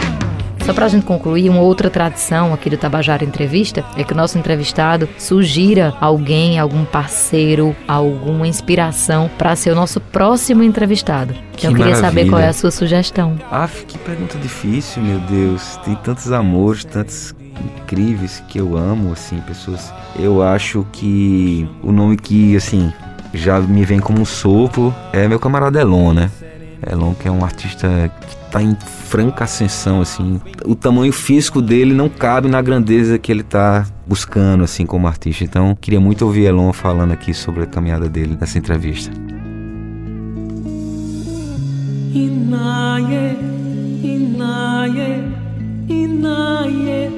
Só 0.68 0.74
pra 0.74 0.86
gente 0.86 1.06
concluir, 1.06 1.48
uma 1.48 1.62
outra 1.62 1.88
tradição 1.88 2.52
aqui 2.52 2.68
do 2.68 2.76
Tabajara 2.76 3.24
Entrevista 3.24 3.82
é 3.96 4.04
que 4.04 4.12
o 4.12 4.16
nosso 4.16 4.36
entrevistado 4.36 5.08
sugira 5.16 5.94
alguém, 5.98 6.58
algum 6.58 6.84
parceiro, 6.84 7.74
alguma 7.88 8.46
inspiração 8.46 9.30
para 9.38 9.56
ser 9.56 9.70
o 9.70 9.74
nosso 9.74 9.98
próximo 9.98 10.62
entrevistado. 10.62 11.32
Que 11.56 11.66
Então 11.66 11.70
eu 11.70 11.74
queria 11.74 11.94
saber 11.94 12.04
maravilha. 12.26 12.30
qual 12.30 12.42
é 12.42 12.48
a 12.48 12.52
sua 12.52 12.70
sugestão. 12.70 13.38
Ah, 13.50 13.66
que 13.66 13.96
pergunta 13.96 14.36
difícil, 14.36 15.02
meu 15.02 15.18
Deus. 15.20 15.78
Tem 15.86 15.94
tantos 15.94 16.30
amores, 16.32 16.84
tantos 16.84 17.34
incríveis 17.82 18.42
que 18.46 18.60
eu 18.60 18.76
amo, 18.76 19.14
assim, 19.14 19.40
pessoas. 19.40 19.90
Eu 20.18 20.42
acho 20.42 20.86
que 20.92 21.66
o 21.82 21.90
nome 21.90 22.18
que, 22.18 22.54
assim, 22.54 22.92
já 23.32 23.58
me 23.58 23.86
vem 23.86 24.00
como 24.00 24.20
um 24.20 24.26
sopro 24.26 24.94
é 25.14 25.26
meu 25.26 25.40
camarada 25.40 25.80
Elon, 25.80 26.12
né? 26.12 26.30
Elon, 26.86 27.14
que 27.14 27.28
é 27.28 27.30
um 27.30 27.44
artista 27.44 28.10
que 28.20 28.36
está 28.46 28.62
em 28.62 28.74
franca 29.08 29.44
ascensão, 29.44 30.00
assim. 30.00 30.40
O 30.64 30.74
tamanho 30.74 31.12
físico 31.12 31.60
dele 31.60 31.94
não 31.94 32.08
cabe 32.08 32.48
na 32.48 32.60
grandeza 32.62 33.18
que 33.18 33.30
ele 33.32 33.40
está 33.40 33.86
buscando, 34.06 34.64
assim, 34.64 34.86
como 34.86 35.06
artista. 35.06 35.44
Então, 35.44 35.76
queria 35.80 36.00
muito 36.00 36.24
ouvir 36.24 36.46
Elon 36.46 36.72
falando 36.72 37.12
aqui 37.12 37.34
sobre 37.34 37.62
a 37.64 37.66
caminhada 37.66 38.08
dele 38.08 38.36
nessa 38.40 38.58
entrevista. 38.58 39.10
Inaye, 42.14 43.36
inaye, 44.02 45.24
inaye, 45.88 47.10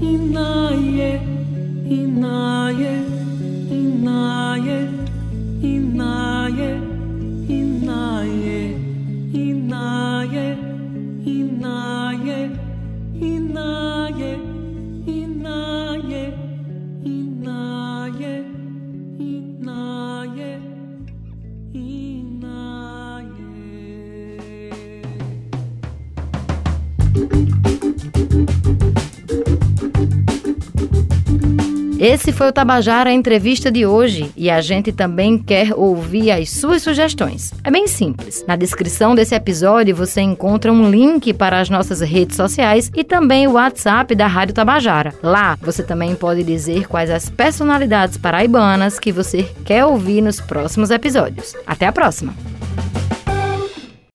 inaye, 0.00 1.20
inaye, 1.90 3.02
inaye, 3.70 4.88
inaye, 5.62 6.80
inaye. 7.48 8.87
Foi 32.38 32.50
o 32.50 32.52
Tabajara 32.52 33.10
Entrevista 33.10 33.68
de 33.68 33.84
hoje 33.84 34.30
e 34.36 34.48
a 34.48 34.60
gente 34.60 34.92
também 34.92 35.36
quer 35.36 35.74
ouvir 35.74 36.30
as 36.30 36.50
suas 36.50 36.82
sugestões. 36.82 37.52
É 37.64 37.70
bem 37.70 37.88
simples. 37.88 38.44
Na 38.46 38.54
descrição 38.54 39.12
desse 39.12 39.34
episódio 39.34 39.96
você 39.96 40.20
encontra 40.20 40.72
um 40.72 40.88
link 40.88 41.32
para 41.32 41.58
as 41.58 41.68
nossas 41.68 42.00
redes 42.00 42.36
sociais 42.36 42.92
e 42.94 43.02
também 43.02 43.48
o 43.48 43.54
WhatsApp 43.54 44.14
da 44.14 44.28
Rádio 44.28 44.54
Tabajara. 44.54 45.12
Lá 45.20 45.58
você 45.60 45.82
também 45.82 46.14
pode 46.14 46.44
dizer 46.44 46.86
quais 46.86 47.10
as 47.10 47.28
personalidades 47.28 48.16
paraibanas 48.16 49.00
que 49.00 49.10
você 49.10 49.42
quer 49.64 49.84
ouvir 49.84 50.20
nos 50.20 50.40
próximos 50.40 50.92
episódios. 50.92 51.56
Até 51.66 51.88
a 51.88 51.92
próxima! 51.92 52.57